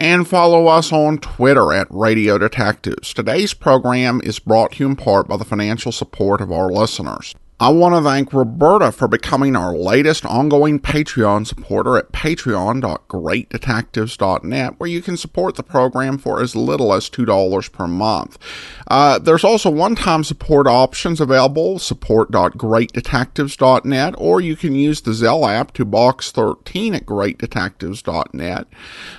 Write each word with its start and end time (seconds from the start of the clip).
and 0.00 0.26
follow 0.26 0.66
us 0.66 0.92
on 0.92 1.18
Twitter 1.18 1.74
at 1.74 1.86
Radio 1.90 2.38
Detectives. 2.38 3.12
Today's 3.12 3.52
program 3.52 4.22
is 4.24 4.38
brought 4.38 4.72
to 4.72 4.84
you 4.84 4.88
in 4.88 4.96
part 4.96 5.28
by 5.28 5.36
the 5.36 5.44
financial 5.44 5.92
support 5.92 6.40
of 6.40 6.50
our 6.50 6.70
listeners. 6.70 7.34
I 7.62 7.68
want 7.68 7.94
to 7.94 8.00
thank 8.00 8.32
Roberta 8.32 8.90
for 8.90 9.06
becoming 9.06 9.54
our 9.54 9.76
latest 9.76 10.24
ongoing 10.24 10.80
Patreon 10.80 11.46
supporter 11.46 11.98
at 11.98 12.10
patreon.greatdetectives.net, 12.10 14.80
where 14.80 14.88
you 14.88 15.02
can 15.02 15.18
support 15.18 15.56
the 15.56 15.62
program 15.62 16.16
for 16.16 16.40
as 16.40 16.56
little 16.56 16.94
as 16.94 17.10
$2 17.10 17.70
per 17.70 17.86
month. 17.86 18.38
Uh, 18.86 19.18
there's 19.18 19.44
also 19.44 19.68
one 19.68 19.94
time 19.94 20.24
support 20.24 20.66
options 20.66 21.20
available 21.20 21.78
support.greatdetectives.net, 21.78 24.14
or 24.16 24.40
you 24.40 24.56
can 24.56 24.74
use 24.74 25.02
the 25.02 25.10
Zelle 25.10 25.46
app 25.46 25.74
to 25.74 25.84
box 25.84 26.32
13 26.32 26.94
at 26.94 27.04
greatdetectives.net, 27.04 28.68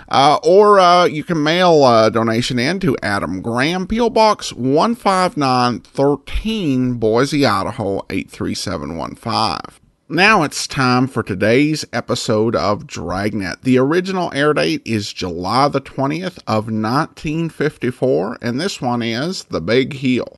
uh, 0.10 0.40
or 0.44 0.80
uh, 0.80 1.06
you 1.06 1.24
can 1.24 1.44
mail 1.44 1.86
a 1.86 2.10
donation 2.10 2.58
in 2.58 2.80
to 2.80 2.98
Adam 3.04 3.44
Graham, 3.44 3.86
P.O. 3.86 4.10
Box 4.10 4.50
15913, 4.50 6.96
Boise, 6.96 7.46
Idaho 7.46 8.04
8. 8.10 8.31
3715. 8.32 9.78
Now 10.10 10.44
it's 10.44 10.68
time 10.68 11.08
for 11.08 11.24
today's 11.24 11.86
episode 11.94 12.54
of 12.56 12.86
Dragnet. 12.86 13.62
The 13.62 13.78
original 13.78 14.30
air 14.34 14.54
date 14.54 14.82
is 14.84 15.14
July 15.14 15.70
the 15.70 15.80
20th 15.80 16.38
of 16.48 16.68
1954, 16.68 18.40
and 18.42 18.60
this 18.60 18.82
one 18.82 19.02
is 19.02 19.46
The 19.46 19.62
Big 19.62 19.94
Heel. 19.94 20.36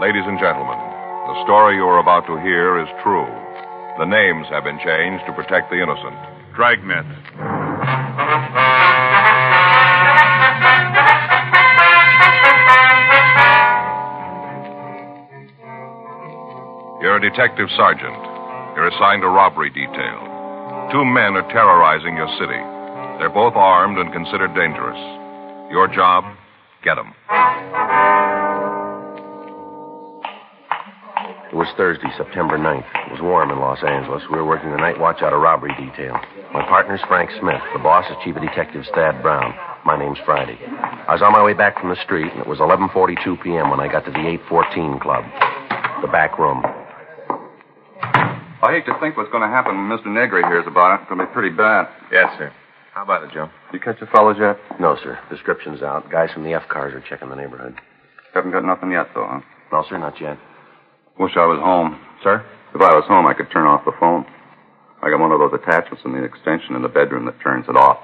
Ladies 0.00 0.26
and 0.26 0.40
gentlemen, 0.40 0.78
the 1.28 1.44
story 1.44 1.76
you 1.76 1.84
are 1.84 2.00
about 2.00 2.26
to 2.26 2.40
hear 2.42 2.80
is 2.82 2.88
true. 3.04 3.30
The 3.98 4.06
names 4.06 4.48
have 4.50 4.64
been 4.64 4.80
changed 4.84 5.24
to 5.26 5.32
protect 5.32 5.70
the 5.70 5.80
innocent. 5.80 6.18
Dragnet. 6.56 8.03
You're 17.04 17.16
a 17.16 17.20
detective 17.20 17.68
sergeant. 17.76 18.16
You're 18.74 18.88
assigned 18.88 19.24
a 19.24 19.28
robbery 19.28 19.68
detail. 19.68 20.88
Two 20.90 21.04
men 21.04 21.36
are 21.36 21.46
terrorizing 21.52 22.16
your 22.16 22.28
city. 22.40 22.60
They're 23.18 23.28
both 23.28 23.54
armed 23.56 23.98
and 23.98 24.10
considered 24.10 24.54
dangerous. 24.54 24.98
Your 25.70 25.86
job, 25.86 26.24
get 26.82 26.94
them. 26.94 27.12
It 31.54 31.62
was 31.62 31.70
Thursday, 31.78 32.10
September 32.18 32.58
9th. 32.58 32.82
It 33.06 33.12
was 33.14 33.22
warm 33.22 33.54
in 33.54 33.62
Los 33.62 33.78
Angeles. 33.86 34.26
We 34.26 34.42
were 34.42 34.44
working 34.44 34.74
the 34.74 34.82
night 34.82 34.98
watch 34.98 35.22
out 35.22 35.30
of 35.30 35.38
robbery 35.38 35.70
detail. 35.78 36.18
My 36.50 36.66
partner's 36.66 36.98
Frank 37.06 37.30
Smith. 37.38 37.62
The 37.70 37.78
boss 37.78 38.10
is 38.10 38.18
Chief 38.26 38.34
of 38.34 38.42
Detectives 38.42 38.90
Thad 38.90 39.22
Brown. 39.22 39.54
My 39.86 39.94
name's 39.94 40.18
Friday. 40.26 40.58
I 40.58 41.14
was 41.14 41.22
on 41.22 41.30
my 41.30 41.44
way 41.46 41.54
back 41.54 41.78
from 41.78 41.94
the 41.94 42.02
street, 42.02 42.26
and 42.26 42.42
it 42.42 42.50
was 42.50 42.58
11.42 42.58 43.38
p.m. 43.38 43.70
when 43.70 43.78
I 43.78 43.86
got 43.86 44.02
to 44.02 44.10
the 44.10 44.26
814 44.50 44.98
Club, 44.98 45.22
the 46.02 46.10
back 46.10 46.42
room. 46.42 46.58
I 48.58 48.74
hate 48.74 48.90
to 48.90 48.98
think 48.98 49.14
what's 49.14 49.30
going 49.30 49.46
to 49.46 49.54
happen 49.54 49.78
when 49.78 49.86
Mr. 49.94 50.10
Negri 50.10 50.42
hears 50.50 50.66
about 50.66 50.98
it. 50.98 51.06
It's 51.06 51.08
going 51.08 51.22
to 51.22 51.30
be 51.30 51.32
pretty 51.32 51.54
bad. 51.54 51.86
Yes, 52.10 52.34
sir. 52.34 52.50
How 52.98 53.06
about 53.06 53.22
it, 53.22 53.30
Joe? 53.30 53.46
You 53.70 53.78
catch 53.78 54.02
the 54.02 54.10
fellows 54.10 54.42
yet? 54.42 54.58
No, 54.82 54.98
sir. 54.98 55.22
Description's 55.30 55.86
out. 55.86 56.10
Guys 56.10 56.34
from 56.34 56.42
the 56.42 56.50
F 56.50 56.66
cars 56.66 56.98
are 56.98 57.04
checking 57.06 57.30
the 57.30 57.38
neighborhood. 57.38 57.78
Haven't 58.34 58.50
got 58.50 58.66
nothing 58.66 58.90
yet, 58.90 59.06
though, 59.14 59.30
huh? 59.30 59.38
No, 59.70 59.86
sir, 59.88 60.02
not 60.02 60.20
yet. 60.20 60.36
Wish 61.18 61.32
I 61.36 61.46
was 61.46 61.60
home. 61.60 61.98
Sir? 62.22 62.44
If 62.74 62.80
I 62.80 62.94
was 62.94 63.04
home, 63.06 63.26
I 63.26 63.34
could 63.34 63.50
turn 63.50 63.66
off 63.66 63.84
the 63.84 63.94
phone. 64.00 64.26
I 65.02 65.10
got 65.10 65.20
one 65.20 65.30
of 65.32 65.38
those 65.38 65.52
attachments 65.54 66.02
in 66.04 66.12
the 66.12 66.24
extension 66.24 66.74
in 66.74 66.82
the 66.82 66.88
bedroom 66.88 67.26
that 67.26 67.38
turns 67.40 67.66
it 67.68 67.76
off. 67.76 67.98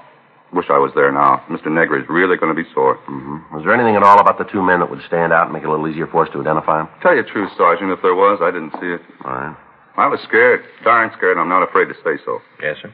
Wish 0.53 0.67
I 0.69 0.77
was 0.77 0.91
there 0.95 1.11
now. 1.11 1.43
Mr. 1.49 1.71
Negri's 1.71 2.07
really 2.09 2.35
going 2.35 2.53
to 2.53 2.59
be 2.61 2.67
sore. 2.75 2.99
Mm-hmm. 3.07 3.55
Was 3.55 3.63
there 3.63 3.73
anything 3.73 3.95
at 3.95 4.03
all 4.03 4.19
about 4.19 4.37
the 4.37 4.43
two 4.51 4.61
men 4.61 4.79
that 4.79 4.89
would 4.91 5.01
stand 5.07 5.31
out 5.31 5.47
and 5.47 5.53
make 5.53 5.63
it 5.63 5.67
a 5.67 5.71
little 5.71 5.87
easier 5.87 6.07
for 6.07 6.27
us 6.27 6.31
to 6.33 6.39
identify 6.39 6.83
them? 6.83 6.89
Tell 7.01 7.15
you 7.15 7.23
the 7.23 7.29
truth, 7.29 7.49
Sergeant, 7.57 7.89
if 7.91 8.03
there 8.03 8.15
was, 8.15 8.39
I 8.43 8.51
didn't 8.51 8.75
see 8.79 8.91
it. 8.91 9.01
All 9.23 9.31
right. 9.31 9.55
I 9.97 10.07
was 10.07 10.19
scared. 10.27 10.63
Darn 10.83 11.11
scared. 11.17 11.37
I'm 11.37 11.49
not 11.49 11.63
afraid 11.63 11.87
to 11.87 11.95
say 12.03 12.19
so. 12.23 12.39
Yes, 12.61 12.77
sir. 12.81 12.93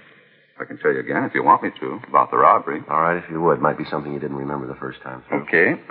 I 0.60 0.66
can 0.66 0.78
tell 0.80 0.92
you 0.94 1.00
again 1.00 1.24
if 1.24 1.34
you 1.36 1.44
want 1.44 1.62
me 1.62 1.70
to 1.80 2.00
about 2.10 2.32
the 2.32 2.38
robbery. 2.38 2.82
All 2.90 3.02
right, 3.02 3.18
if 3.18 3.30
you 3.30 3.42
would. 3.42 3.62
Might 3.62 3.78
be 3.78 3.86
something 3.90 4.12
you 4.12 4.20
didn't 4.20 4.38
remember 4.38 4.66
the 4.66 4.80
first 4.80 5.02
time. 5.02 5.24
Sir. 5.30 5.36
Okay. 5.46 5.82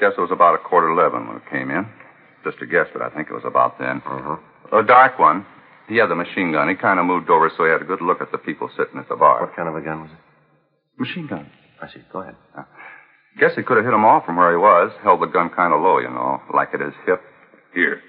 Guess 0.00 0.12
it 0.18 0.20
was 0.20 0.30
about 0.30 0.54
a 0.54 0.58
quarter 0.58 0.88
eleven 0.88 1.26
when 1.26 1.36
it 1.38 1.48
came 1.50 1.70
in. 1.70 1.88
Just 2.46 2.62
a 2.62 2.66
guess, 2.66 2.86
but 2.92 3.02
I 3.02 3.10
think 3.10 3.26
it 3.26 3.34
was 3.34 3.42
about 3.44 3.74
then. 3.82 3.98
Uh-huh. 4.06 4.38
A 4.78 4.86
dark 4.86 5.18
one. 5.18 5.44
He 5.88 5.96
had 5.96 6.06
the 6.06 6.14
machine 6.14 6.52
gun. 6.52 6.68
He 6.68 6.76
kind 6.76 7.00
of 7.00 7.06
moved 7.06 7.28
over 7.28 7.50
so 7.50 7.64
he 7.66 7.70
had 7.70 7.82
a 7.82 7.84
good 7.84 8.00
look 8.00 8.22
at 8.22 8.30
the 8.30 8.38
people 8.38 8.70
sitting 8.78 8.98
at 8.98 9.08
the 9.08 9.16
bar. 9.16 9.42
What 9.42 9.56
kind 9.56 9.68
of 9.68 9.74
a 9.74 9.82
gun 9.82 10.02
was 10.02 10.10
it? 10.14 10.22
Machine 11.02 11.26
gun. 11.26 11.50
I 11.82 11.88
see. 11.90 12.06
Go 12.12 12.22
ahead. 12.22 12.36
Guess 13.38 13.52
he 13.56 13.62
could 13.62 13.76
have 13.76 13.84
hit 13.84 13.92
him 13.92 14.04
off 14.04 14.24
from 14.24 14.36
where 14.36 14.50
he 14.50 14.56
was. 14.56 14.92
Held 15.02 15.20
the 15.22 15.26
gun 15.26 15.50
kind 15.50 15.74
of 15.74 15.82
low, 15.82 15.98
you 15.98 16.08
know, 16.08 16.40
like 16.54 16.70
at 16.72 16.80
his 16.80 16.94
hip. 17.04 17.20
Here. 17.74 18.00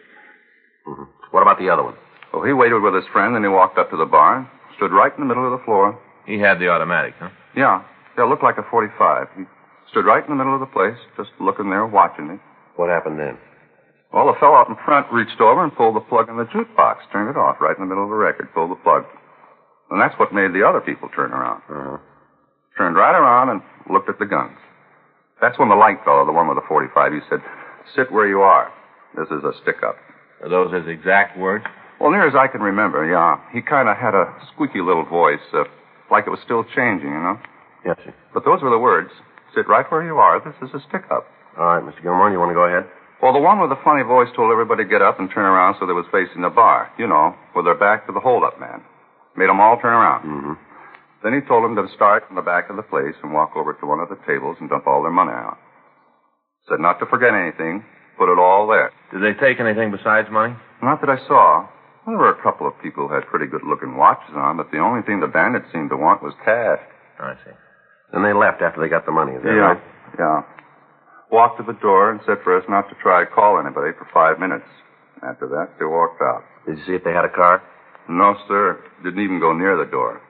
Mm-hmm. 0.88 1.04
What 1.32 1.42
about 1.42 1.58
the 1.58 1.70
other 1.70 1.84
one? 1.84 1.96
Well, 2.32 2.44
he 2.44 2.54
waited 2.54 2.82
with 2.82 2.94
his 2.94 3.04
friend, 3.12 3.36
then 3.36 3.42
he 3.44 3.50
walked 3.50 3.78
up 3.78 3.90
to 3.90 3.98
the 3.98 4.06
bar, 4.06 4.50
stood 4.78 4.92
right 4.92 5.12
in 5.12 5.20
the 5.20 5.28
middle 5.28 5.46
of 5.52 5.58
the 5.58 5.66
floor. 5.66 6.00
He 6.26 6.40
had 6.40 6.60
the 6.60 6.70
automatic, 6.70 7.16
huh? 7.20 7.30
Yeah, 7.56 7.84
yeah, 8.18 8.24
it 8.24 8.30
looked 8.30 8.44
like 8.44 8.58
a 8.58 8.64
45. 8.70 9.28
He 9.36 9.44
stood 9.92 10.06
right 10.06 10.24
in 10.24 10.30
the 10.30 10.36
middle 10.36 10.54
of 10.54 10.60
the 10.60 10.72
place, 10.72 10.98
just 11.18 11.30
looking 11.40 11.70
there, 11.70 11.86
watching 11.86 12.28
me. 12.28 12.36
What 12.76 12.90
happened 12.90 13.20
then? 13.20 13.38
Well, 14.14 14.28
the 14.28 14.40
fellow 14.40 14.56
out 14.56 14.70
in 14.70 14.78
front 14.86 15.12
reached 15.12 15.40
over 15.42 15.64
and 15.64 15.76
pulled 15.76 15.96
the 15.96 16.06
plug 16.08 16.30
in 16.30 16.38
the 16.38 16.46
jukebox, 16.46 16.98
turned 17.12 17.30
it 17.30 17.38
off 17.38 17.60
right 17.60 17.76
in 17.76 17.84
the 17.84 17.88
middle 17.88 18.04
of 18.04 18.10
the 18.10 18.16
record, 18.16 18.48
pulled 18.54 18.72
the 18.72 18.82
plug. 18.82 19.04
And 19.90 20.02
that's 20.02 20.18
what 20.20 20.34
made 20.34 20.54
the 20.54 20.68
other 20.68 20.82
people 20.82 21.10
turn 21.16 21.32
around. 21.32 21.62
Uh-huh. 21.70 21.98
Turned 22.78 22.96
right 22.96 23.16
around 23.18 23.50
and 23.50 23.62
looked 23.92 24.10
at 24.10 24.20
the 24.20 24.26
guns. 24.26 24.58
That's 25.42 25.60
when 25.60 25.70
the 25.70 25.76
light 25.76 26.04
fellow, 26.04 26.26
the 26.26 26.32
one 26.32 26.48
with 26.48 26.58
the 26.58 26.68
45, 26.68 27.14
he 27.14 27.20
said, 27.30 27.40
Sit 27.96 28.12
where 28.12 28.28
you 28.28 28.42
are. 28.42 28.72
This 29.16 29.28
is 29.28 29.44
a 29.44 29.54
stick 29.62 29.84
up. 29.86 29.96
Are 30.42 30.50
those 30.50 30.74
his 30.74 30.88
exact 30.88 31.38
words? 31.38 31.66
Well, 32.00 32.12
near 32.12 32.28
as 32.28 32.36
I 32.36 32.48
can 32.48 32.62
remember, 32.62 33.06
yeah. 33.06 33.40
He 33.54 33.62
kind 33.62 33.90
of 33.90 33.98
had 33.98 34.14
a 34.14 34.34
squeaky 34.54 34.82
little 34.82 35.06
voice, 35.06 35.42
uh, 35.54 35.64
like 36.12 36.28
it 36.28 36.30
was 36.30 36.40
still 36.44 36.64
changing, 36.76 37.10
you 37.10 37.22
know. 37.22 37.40
Yes, 37.86 37.98
sir. 38.04 38.14
But 38.34 38.46
those 38.46 38.62
were 38.62 38.70
the 38.70 38.78
words. 38.78 39.10
Sit 39.56 39.68
right 39.68 39.90
where 39.92 40.04
you 40.06 40.18
are. 40.18 40.40
This 40.44 40.54
is 40.62 40.74
a 40.76 40.84
stick 40.88 41.04
up. 41.10 41.26
All 41.58 41.66
right, 41.66 41.82
Mr. 41.82 42.04
Gilmore, 42.04 42.30
you 42.30 42.38
want 42.38 42.52
to 42.52 42.54
go 42.54 42.66
ahead? 42.70 42.86
Well, 43.22 43.34
the 43.34 43.42
one 43.42 43.60
with 43.60 43.70
the 43.70 43.82
funny 43.84 44.04
voice 44.04 44.30
told 44.36 44.52
everybody 44.52 44.84
to 44.84 44.90
get 44.90 45.02
up 45.02 45.20
and 45.20 45.30
turn 45.30 45.46
around 45.46 45.76
so 45.80 45.86
they 45.86 45.94
was 45.94 46.06
facing 46.12 46.42
the 46.42 46.54
bar. 46.54 46.92
You 47.00 47.08
know, 47.08 47.34
with 47.56 47.66
their 47.66 47.78
back 47.78 48.06
to 48.06 48.14
the 48.14 48.20
hold-up 48.22 48.60
man. 48.60 48.82
Made 49.36 49.50
'em 49.50 49.60
all 49.60 49.78
turn 49.82 49.94
around. 49.94 50.22
Mm-hmm. 50.26 50.54
Then 51.24 51.34
he 51.34 51.42
told 51.48 51.64
them 51.66 51.76
to 51.76 51.92
start 51.96 52.28
from 52.28 52.36
the 52.36 52.46
back 52.46 52.70
of 52.70 52.76
the 52.78 52.86
place 52.86 53.16
and 53.24 53.34
walk 53.34 53.56
over 53.56 53.74
to 53.74 53.86
one 53.86 54.00
of 54.00 54.10
the 54.10 54.20
tables 54.28 54.58
and 54.60 54.70
dump 54.70 54.86
all 54.86 55.02
their 55.02 55.12
money 55.12 55.34
out. 55.34 55.58
Said 56.70 56.80
not 56.80 57.00
to 57.00 57.06
forget 57.08 57.34
anything. 57.34 57.84
Put 58.18 58.32
it 58.32 58.40
all 58.40 58.68
there. 58.68 58.92
Did 59.14 59.22
they 59.22 59.38
take 59.40 59.60
anything 59.60 59.92
besides 59.92 60.30
money? 60.30 60.54
Not 60.82 61.02
that 61.02 61.10
I 61.10 61.18
saw. 61.28 61.68
There 62.06 62.18
were 62.18 62.32
a 62.32 62.42
couple 62.42 62.68
of 62.68 62.74
people 62.82 63.08
who 63.08 63.14
had 63.14 63.26
pretty 63.28 63.48
good-looking 63.48 63.98
watches 63.98 64.34
on, 64.36 64.58
but 64.58 64.72
the 64.72 64.80
only 64.80 65.02
thing 65.04 65.20
the 65.20 65.28
bandits 65.28 65.68
seemed 65.74 65.90
to 65.90 65.98
want 65.98 66.24
was 66.24 66.34
cash. 66.46 66.80
I 67.20 67.34
see. 67.44 67.52
Then 68.14 68.24
they 68.24 68.34
left 68.34 68.62
after 68.62 68.80
they 68.80 68.88
got 68.88 69.06
the 69.06 69.12
money, 69.12 69.34
is 69.34 69.44
that 69.44 69.52
yeah. 69.52 69.76
right? 69.76 69.82
Yeah. 70.18 70.42
Walked 71.32 71.60
to 71.60 71.64
the 71.66 71.78
door 71.80 72.12
and 72.12 72.22
said 72.26 72.38
for 72.44 72.58
us 72.58 72.64
not 72.70 72.88
to 72.90 72.96
try 73.02 73.24
to 73.24 73.30
call 73.30 73.60
anybody 73.60 73.92
for 73.98 74.08
five 74.14 74.40
minutes. 74.40 74.66
After 75.24 75.48
that, 75.50 75.76
they 75.80 75.86
walked 75.86 76.22
out. 76.22 76.44
Did 76.66 76.78
you 76.78 76.86
see 76.86 76.94
if 76.94 77.04
they 77.04 77.12
had 77.12 77.26
a 77.26 77.30
car? 77.30 77.62
No, 78.08 78.36
sir. 78.48 78.80
Didn't 79.04 79.20
even 79.24 79.40
go 79.40 79.52
near 79.52 79.76
the 79.78 79.90
door. 79.90 80.22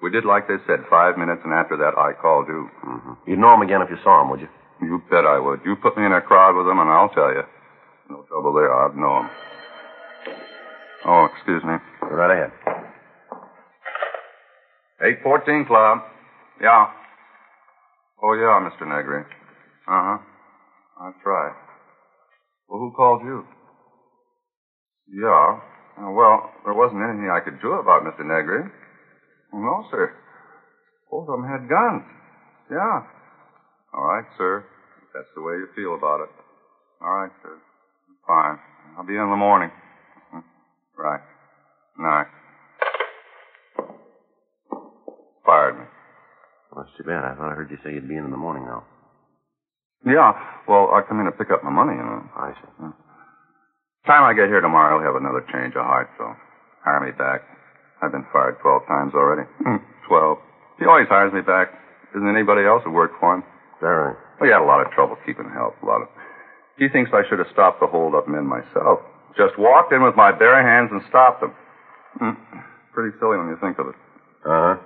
We 0.00 0.10
did 0.10 0.24
like 0.24 0.46
they 0.48 0.56
said, 0.66 0.86
five 0.88 1.18
minutes, 1.18 1.42
and 1.44 1.52
after 1.52 1.76
that, 1.76 1.98
I 1.98 2.12
called 2.14 2.46
you. 2.48 2.70
Mm-hmm. 2.86 3.12
You'd 3.26 3.38
know 3.40 3.52
him 3.54 3.62
again 3.62 3.82
if 3.82 3.90
you 3.90 3.98
saw 4.02 4.22
him, 4.22 4.30
would 4.30 4.40
you? 4.40 4.48
You 4.80 5.02
bet 5.10 5.26
I 5.26 5.38
would. 5.38 5.60
You 5.64 5.74
put 5.76 5.96
me 5.98 6.06
in 6.06 6.12
a 6.12 6.20
crowd 6.20 6.56
with 6.56 6.66
them, 6.66 6.78
and 6.78 6.88
I'll 6.88 7.10
tell 7.10 7.30
you. 7.34 7.42
No 8.08 8.22
trouble 8.28 8.54
there. 8.54 8.72
I'd 8.72 8.96
know 8.96 9.22
them. 9.22 9.30
Oh, 11.04 11.28
excuse 11.34 11.62
me. 11.64 11.74
Go 12.00 12.14
right 12.14 12.30
ahead. 12.30 12.52
814 15.02 15.66
Club. 15.66 15.98
Yeah. 16.62 16.86
Oh, 18.22 18.32
yeah, 18.34 18.62
Mr. 18.70 18.86
Negri. 18.86 19.22
Uh-huh. 19.86 20.18
That's 21.00 21.22
right. 21.24 21.54
Well, 22.68 22.80
who 22.80 22.92
called 22.96 23.22
you? 23.22 23.44
Yeah. 25.08 25.60
Uh, 25.98 26.10
well, 26.12 26.50
there 26.64 26.74
wasn't 26.74 27.02
anything 27.02 27.30
I 27.30 27.40
could 27.40 27.60
do 27.60 27.72
about 27.72 28.02
Mr. 28.02 28.26
Negri. 28.26 28.64
No, 29.52 29.84
sir. 29.90 30.12
Both 31.10 31.28
of 31.28 31.40
them 31.40 31.48
had 31.48 31.68
guns. 31.68 32.02
Yeah. 32.70 33.02
All 33.94 34.04
right, 34.04 34.24
sir. 34.36 34.64
That's 35.14 35.28
the 35.34 35.42
way 35.42 35.54
you 35.54 35.66
feel 35.74 35.94
about 35.94 36.20
it. 36.20 36.28
All 37.00 37.10
right, 37.10 37.32
sir. 37.42 37.56
Fine. 38.26 38.58
I'll 38.98 39.06
be 39.06 39.14
in 39.16 39.22
in 39.22 39.30
the 39.30 39.36
morning. 39.36 39.70
Mhm. 40.34 40.42
Right. 40.96 41.20
Night. 41.98 42.26
Fired 45.46 45.78
me. 45.78 45.84
Well, 46.70 46.84
that's 46.84 46.96
too 46.98 47.04
bad. 47.04 47.24
I 47.24 47.34
thought 47.34 47.52
I 47.52 47.54
heard 47.54 47.70
you 47.70 47.78
say 47.82 47.94
you'd 47.94 48.08
be 48.08 48.16
in 48.16 48.24
in 48.24 48.30
the 48.30 48.36
morning 48.36 48.66
now. 48.66 48.84
Yeah. 50.06 50.32
Well, 50.68 50.90
I 50.92 51.02
come 51.06 51.20
in 51.20 51.26
to 51.26 51.32
pick 51.32 51.50
up 51.50 51.64
my 51.64 51.70
money, 51.70 51.96
you 51.96 52.04
know. 52.04 52.22
I 52.36 52.52
see. 52.54 52.68
Time 54.06 54.24
I 54.24 54.32
get 54.32 54.48
here 54.48 54.60
tomorrow, 54.60 54.96
I'll 54.96 55.04
have 55.04 55.20
another 55.20 55.44
change 55.52 55.74
of 55.76 55.84
heart, 55.84 56.08
so 56.16 56.24
hire 56.84 57.04
me 57.04 57.12
back. 57.12 57.42
I've 58.00 58.12
been 58.12 58.24
fired 58.32 58.56
12 58.62 58.86
times 58.86 59.12
already. 59.14 59.44
Hmm, 59.64 59.82
12. 60.06 60.38
He 60.78 60.86
always 60.86 61.08
hires 61.08 61.32
me 61.34 61.42
back. 61.42 61.74
Isn't 62.14 62.28
anybody 62.28 62.64
else 62.64 62.82
who 62.84 62.92
worked 62.92 63.18
for 63.20 63.34
him? 63.36 63.44
Very. 63.80 64.14
Well, 64.38 64.46
he 64.48 64.52
had 64.54 64.62
a 64.62 64.70
lot 64.70 64.80
of 64.80 64.92
trouble 64.92 65.16
keeping 65.26 65.50
help. 65.50 65.74
A 65.82 65.86
lot 65.86 66.02
of. 66.02 66.08
He 66.78 66.88
thinks 66.88 67.10
I 67.12 67.26
should 67.28 67.38
have 67.42 67.50
stopped 67.52 67.80
the 67.80 67.86
hold-up 67.90 68.28
men 68.28 68.46
myself. 68.46 69.02
Just 69.36 69.58
walked 69.58 69.92
in 69.92 70.02
with 70.02 70.14
my 70.14 70.30
bare 70.32 70.62
hands 70.62 70.90
and 70.92 71.02
stopped 71.10 71.42
them. 71.42 71.52
Hmm. 72.16 72.38
Pretty 72.94 73.12
silly 73.18 73.36
when 73.36 73.48
you 73.50 73.58
think 73.60 73.78
of 73.78 73.88
it. 73.92 73.96
Uh 74.46 74.74
huh. 74.74 74.76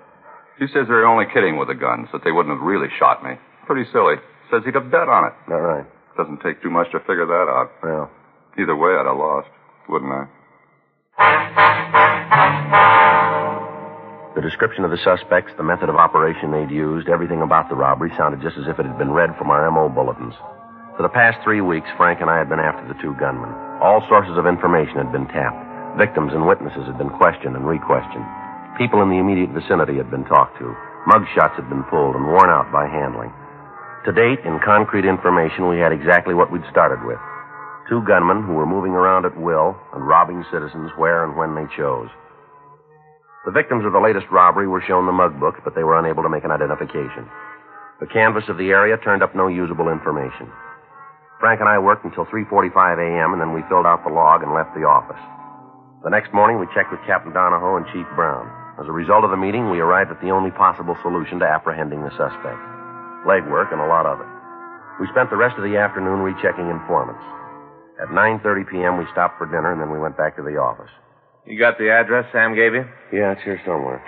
He 0.58 0.66
says 0.72 0.88
they're 0.88 1.06
only 1.06 1.26
kidding 1.32 1.56
with 1.58 1.68
the 1.68 1.78
guns, 1.78 2.08
that 2.12 2.24
they 2.24 2.32
wouldn't 2.32 2.56
have 2.56 2.64
really 2.64 2.88
shot 2.98 3.22
me. 3.22 3.36
Pretty 3.66 3.88
silly. 3.92 4.16
Says 4.52 4.60
he'd 4.68 4.74
have 4.76 4.90
bet 4.92 5.08
on 5.08 5.24
it. 5.24 5.32
That 5.48 5.64
right. 5.64 5.86
Doesn't 6.16 6.44
take 6.44 6.60
too 6.60 6.68
much 6.68 6.92
to 6.92 7.00
figure 7.00 7.24
that 7.24 7.48
out. 7.48 7.72
Well, 7.82 8.10
Either 8.60 8.76
way, 8.76 8.92
I'd 8.92 9.08
have 9.08 9.16
lost, 9.16 9.48
wouldn't 9.88 10.12
I? 10.12 10.28
the 14.36 14.44
description 14.44 14.84
of 14.84 14.90
the 14.90 15.00
suspects, 15.00 15.52
the 15.56 15.62
method 15.64 15.88
of 15.88 15.96
operation 15.96 16.52
they'd 16.52 16.68
used, 16.72 17.08
everything 17.08 17.40
about 17.40 17.68
the 17.68 17.76
robbery 17.76 18.12
sounded 18.16 18.42
just 18.44 18.56
as 18.60 18.68
if 18.68 18.78
it 18.78 18.84
had 18.84 18.98
been 18.98 19.12
read 19.12 19.32
from 19.36 19.48
our 19.48 19.70
MO 19.70 19.88
bulletins. 19.88 20.34
For 20.96 21.02
the 21.02 21.12
past 21.16 21.40
three 21.44 21.60
weeks, 21.60 21.88
Frank 21.96 22.20
and 22.20 22.28
I 22.28 22.36
had 22.36 22.48
been 22.52 22.60
after 22.60 22.84
the 22.88 23.00
two 23.00 23.16
gunmen. 23.16 23.48
All 23.80 24.04
sources 24.08 24.36
of 24.36 24.44
information 24.44 25.00
had 25.00 25.12
been 25.12 25.28
tapped. 25.32 25.96
Victims 25.96 26.32
and 26.36 26.46
witnesses 26.46 26.84
had 26.84 26.98
been 27.00 27.12
questioned 27.16 27.56
and 27.56 27.64
re-questioned. 27.64 28.24
People 28.76 29.00
in 29.00 29.08
the 29.08 29.16
immediate 29.20 29.52
vicinity 29.56 29.96
had 29.96 30.10
been 30.12 30.24
talked 30.28 30.58
to. 30.60 30.76
Mug 31.08 31.24
shots 31.32 31.56
had 31.56 31.68
been 31.72 31.84
pulled 31.88 32.16
and 32.16 32.28
worn 32.28 32.52
out 32.52 32.68
by 32.72 32.84
handling. 32.88 33.32
To 34.04 34.10
date, 34.10 34.42
in 34.42 34.58
concrete 34.66 35.06
information, 35.06 35.70
we 35.70 35.78
had 35.78 35.94
exactly 35.94 36.34
what 36.34 36.50
we'd 36.50 36.66
started 36.74 37.06
with. 37.06 37.22
Two 37.88 38.02
gunmen 38.02 38.42
who 38.42 38.54
were 38.58 38.66
moving 38.66 38.98
around 38.98 39.26
at 39.26 39.38
will 39.38 39.78
and 39.94 40.02
robbing 40.02 40.42
citizens 40.50 40.90
where 40.98 41.22
and 41.22 41.38
when 41.38 41.54
they 41.54 41.70
chose. 41.78 42.10
The 43.46 43.54
victims 43.54 43.86
of 43.86 43.92
the 43.94 44.02
latest 44.02 44.26
robbery 44.30 44.66
were 44.66 44.82
shown 44.82 45.06
the 45.06 45.14
mug 45.14 45.38
books, 45.38 45.62
but 45.62 45.76
they 45.78 45.86
were 45.86 45.98
unable 45.98 46.24
to 46.24 46.28
make 46.28 46.42
an 46.42 46.50
identification. 46.50 47.30
The 48.00 48.10
canvass 48.10 48.50
of 48.50 48.58
the 48.58 48.74
area 48.74 48.98
turned 48.98 49.22
up 49.22 49.38
no 49.38 49.46
usable 49.46 49.86
information. 49.88 50.50
Frank 51.38 51.60
and 51.62 51.70
I 51.70 51.78
worked 51.78 52.04
until 52.04 52.26
3.45 52.26 52.74
a.m., 52.98 53.34
and 53.34 53.40
then 53.40 53.54
we 53.54 53.62
filled 53.70 53.86
out 53.86 54.02
the 54.02 54.10
log 54.10 54.42
and 54.42 54.50
left 54.50 54.74
the 54.74 54.82
office. 54.82 55.22
The 56.02 56.10
next 56.10 56.34
morning, 56.34 56.58
we 56.58 56.66
checked 56.74 56.90
with 56.90 57.06
Captain 57.06 57.32
Donahoe 57.32 57.78
and 57.78 57.86
Chief 57.94 58.06
Brown. 58.18 58.50
As 58.82 58.86
a 58.90 58.94
result 58.94 59.22
of 59.22 59.30
the 59.30 59.38
meeting, 59.38 59.70
we 59.70 59.78
arrived 59.78 60.10
at 60.10 60.18
the 60.18 60.34
only 60.34 60.50
possible 60.50 60.98
solution 61.02 61.38
to 61.38 61.46
apprehending 61.46 62.02
the 62.02 62.10
suspect. 62.18 62.71
Legwork 63.26 63.72
and 63.72 63.80
a 63.80 63.86
lot 63.86 64.06
of 64.06 64.20
it. 64.20 64.26
We 65.00 65.06
spent 65.14 65.30
the 65.30 65.36
rest 65.40 65.56
of 65.56 65.64
the 65.64 65.76
afternoon 65.78 66.20
rechecking 66.20 66.68
informants. 66.68 67.22
At 68.00 68.08
9.30 68.08 68.70
p.m., 68.70 68.98
we 68.98 69.06
stopped 69.12 69.38
for 69.38 69.46
dinner, 69.46 69.72
and 69.72 69.80
then 69.80 69.90
we 69.90 69.98
went 69.98 70.16
back 70.16 70.36
to 70.36 70.42
the 70.42 70.58
office. 70.58 70.90
You 71.46 71.58
got 71.58 71.78
the 71.78 71.90
address 71.90 72.26
Sam 72.32 72.54
gave 72.54 72.74
you? 72.74 72.84
Yeah, 73.12 73.32
it's 73.32 73.42
here 73.42 73.60
somewhere. 73.66 74.02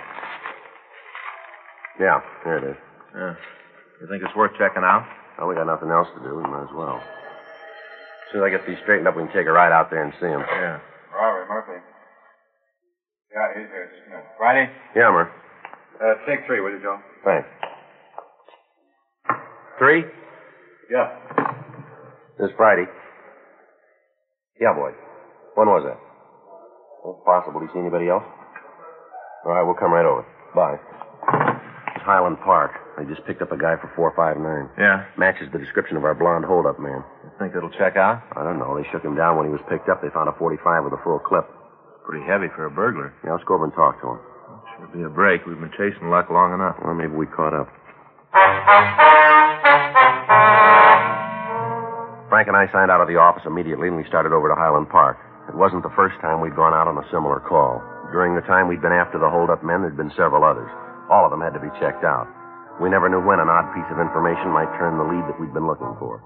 Yeah, 1.99 2.19
here 2.43 2.57
it 2.59 2.65
is. 2.75 2.77
Yeah. 3.15 3.35
You 4.01 4.07
think 4.11 4.23
it's 4.23 4.35
worth 4.35 4.51
checking 4.59 4.83
out? 4.83 5.07
Well, 5.39 5.47
we 5.47 5.55
got 5.55 5.67
nothing 5.67 5.89
else 5.91 6.07
to 6.15 6.19
do. 6.23 6.35
We 6.35 6.43
might 6.43 6.67
as 6.67 6.75
well. 6.75 6.99
As 6.99 8.27
soon 8.31 8.43
as 8.43 8.47
I 8.47 8.49
get 8.51 8.67
these 8.67 8.79
straightened 8.83 9.07
up, 9.07 9.15
we 9.15 9.23
can 9.23 9.31
take 9.31 9.47
a 9.47 9.51
ride 9.55 9.71
out 9.71 9.89
there 9.91 10.03
and 10.03 10.11
see 10.19 10.27
him. 10.27 10.43
Yeah. 10.43 10.79
Robert 11.15 11.47
Murphy. 11.47 11.79
Yeah, 13.31 13.47
he's 13.55 13.67
here. 13.71 13.87
Just 13.91 14.07
a 14.07 14.09
minute. 14.09 14.25
Friday? 14.37 14.65
Yeah, 14.95 15.11
Mer. 15.11 15.31
Uh, 15.99 16.15
take 16.27 16.45
three, 16.47 16.59
will 16.59 16.71
you, 16.71 16.81
Joe? 16.83 16.99
Thanks. 17.23 17.47
Three? 19.77 20.03
Yeah. 20.89 21.11
This 22.39 22.51
Friday. 22.57 22.85
Yeah, 24.59 24.73
boy. 24.73 24.91
When 25.55 25.67
was 25.67 25.83
that? 25.83 25.99
Well, 27.03 27.21
possible. 27.25 27.59
Do 27.59 27.65
you 27.67 27.71
see 27.73 27.79
anybody 27.79 28.07
else? 28.07 28.23
All 29.45 29.51
right, 29.51 29.63
we'll 29.63 29.75
come 29.75 29.91
right 29.91 30.05
over. 30.07 30.25
Bye. 30.55 30.79
It's 31.95 32.03
Highland 32.07 32.37
Park. 32.43 32.71
They 32.97 33.03
just 33.05 33.25
picked 33.27 33.41
up 33.41 33.51
a 33.51 33.57
guy 33.59 33.75
for 33.75 33.91
459. 33.95 34.79
Yeah. 34.79 35.05
Matches 35.19 35.51
the 35.51 35.59
description 35.59 35.97
of 35.97 36.03
our 36.07 36.15
blonde 36.15 36.45
holdup 36.47 36.79
man. 36.79 37.03
You 37.23 37.31
think 37.39 37.51
it'll 37.55 37.71
check 37.75 37.95
out? 37.99 38.23
I 38.35 38.43
don't 38.43 38.57
know. 38.59 38.75
They 38.79 38.87
shook 38.91 39.03
him 39.03 39.15
down 39.15 39.35
when 39.35 39.45
he 39.47 39.51
was 39.51 39.61
picked 39.69 39.89
up. 39.91 40.01
They 40.01 40.09
found 40.15 40.29
a 40.31 40.35
45 40.39 40.87
with 40.87 40.93
a 40.95 41.01
full 41.03 41.19
clip. 41.19 41.43
Pretty 42.07 42.23
heavy 42.25 42.47
for 42.55 42.65
a 42.65 42.71
burglar. 42.71 43.11
Yeah, 43.27 43.33
let's 43.35 43.43
go 43.43 43.55
over 43.55 43.65
and 43.67 43.73
talk 43.75 43.99
to 44.01 44.15
him. 44.15 44.19
Should 44.79 44.93
be 44.95 45.03
a 45.03 45.09
break. 45.11 45.43
We've 45.45 45.59
been 45.59 45.73
chasing 45.75 46.07
luck 46.09 46.31
long 46.31 46.53
enough. 46.55 46.79
Well, 46.83 46.95
maybe 46.95 47.13
we 47.13 47.27
caught 47.27 47.53
up. 47.53 47.67
Frank 52.35 52.51
and 52.51 52.59
I 52.59 52.67
signed 52.67 52.91
out 52.91 52.99
of 52.99 53.07
the 53.07 53.15
office 53.15 53.47
immediately, 53.47 53.87
and 53.87 53.95
we 53.95 54.03
started 54.11 54.35
over 54.35 54.51
to 54.51 54.59
Highland 54.59 54.91
Park. 54.91 55.15
It 55.47 55.55
wasn't 55.55 55.87
the 55.87 55.95
first 55.95 56.19
time 56.19 56.43
we'd 56.43 56.51
gone 56.51 56.75
out 56.75 56.83
on 56.83 56.99
a 56.99 57.07
similar 57.07 57.39
call. 57.39 57.79
During 58.11 58.35
the 58.35 58.43
time 58.43 58.67
we'd 58.67 58.83
been 58.83 58.91
after 58.91 59.15
the 59.15 59.31
holdup 59.31 59.63
men, 59.63 59.79
there'd 59.79 59.95
been 59.95 60.11
several 60.19 60.43
others. 60.43 60.67
All 61.07 61.23
of 61.23 61.31
them 61.31 61.39
had 61.39 61.55
to 61.55 61.63
be 61.63 61.71
checked 61.79 62.03
out. 62.03 62.27
We 62.83 62.91
never 62.91 63.07
knew 63.07 63.23
when 63.23 63.39
an 63.39 63.47
odd 63.47 63.71
piece 63.71 63.87
of 63.87 64.03
information 64.03 64.51
might 64.51 64.67
turn 64.75 64.99
the 64.99 65.07
lead 65.07 65.23
that 65.31 65.39
we'd 65.39 65.55
been 65.55 65.63
looking 65.63 65.95
for. 65.95 66.19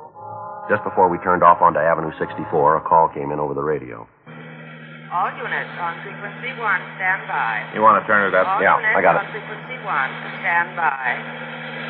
Just 0.66 0.82
before 0.82 1.14
we 1.14 1.22
turned 1.22 1.46
off 1.46 1.62
onto 1.62 1.78
Avenue 1.78 2.10
64, 2.18 2.42
a 2.42 2.82
call 2.90 3.14
came 3.14 3.30
in 3.30 3.38
over 3.38 3.54
the 3.54 3.62
radio. 3.62 4.10
All 5.14 5.30
units 5.38 5.78
on 5.78 5.94
frequency 6.02 6.58
one, 6.58 6.82
stand 6.98 7.22
by. 7.30 7.70
You 7.78 7.86
want 7.86 8.02
to 8.02 8.04
turn 8.10 8.26
it 8.26 8.34
up? 8.34 8.50
All 8.50 8.58
Yeah, 8.58 8.82
units 8.82 8.98
I 8.98 9.02
got 9.06 9.22
on 9.22 9.30
it. 9.30 9.38
frequency 9.38 9.78
one, 9.86 10.10
stand 10.42 10.74
by. 10.74 11.06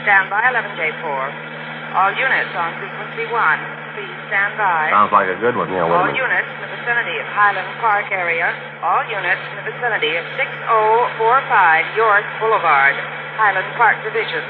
Stand 0.04 0.28
by 0.28 0.44
11J4. 0.44 1.96
All 1.96 2.12
units 2.12 2.52
on 2.60 2.76
frequency 2.84 3.32
one, 3.32 3.79
please 4.00 4.16
stand 4.32 4.56
by. 4.56 4.88
Sounds 4.96 5.12
like 5.12 5.28
a 5.28 5.36
good 5.44 5.60
one. 5.60 5.68
Yeah, 5.68 5.84
wait 5.84 5.92
a 5.92 6.00
All 6.00 6.08
minute. 6.08 6.24
units 6.24 6.48
in 6.56 6.60
the 6.64 6.72
vicinity 6.72 7.20
of 7.20 7.28
Highland 7.36 7.68
Park 7.84 8.08
area. 8.16 8.48
All 8.80 9.04
units 9.12 9.44
in 9.52 9.56
the 9.60 9.66
vicinity 9.68 10.16
of 10.16 10.24
6045 10.40 12.00
York 12.00 12.24
Boulevard, 12.40 12.96
Highland 13.36 13.68
Park 13.76 14.00
Division. 14.08 14.44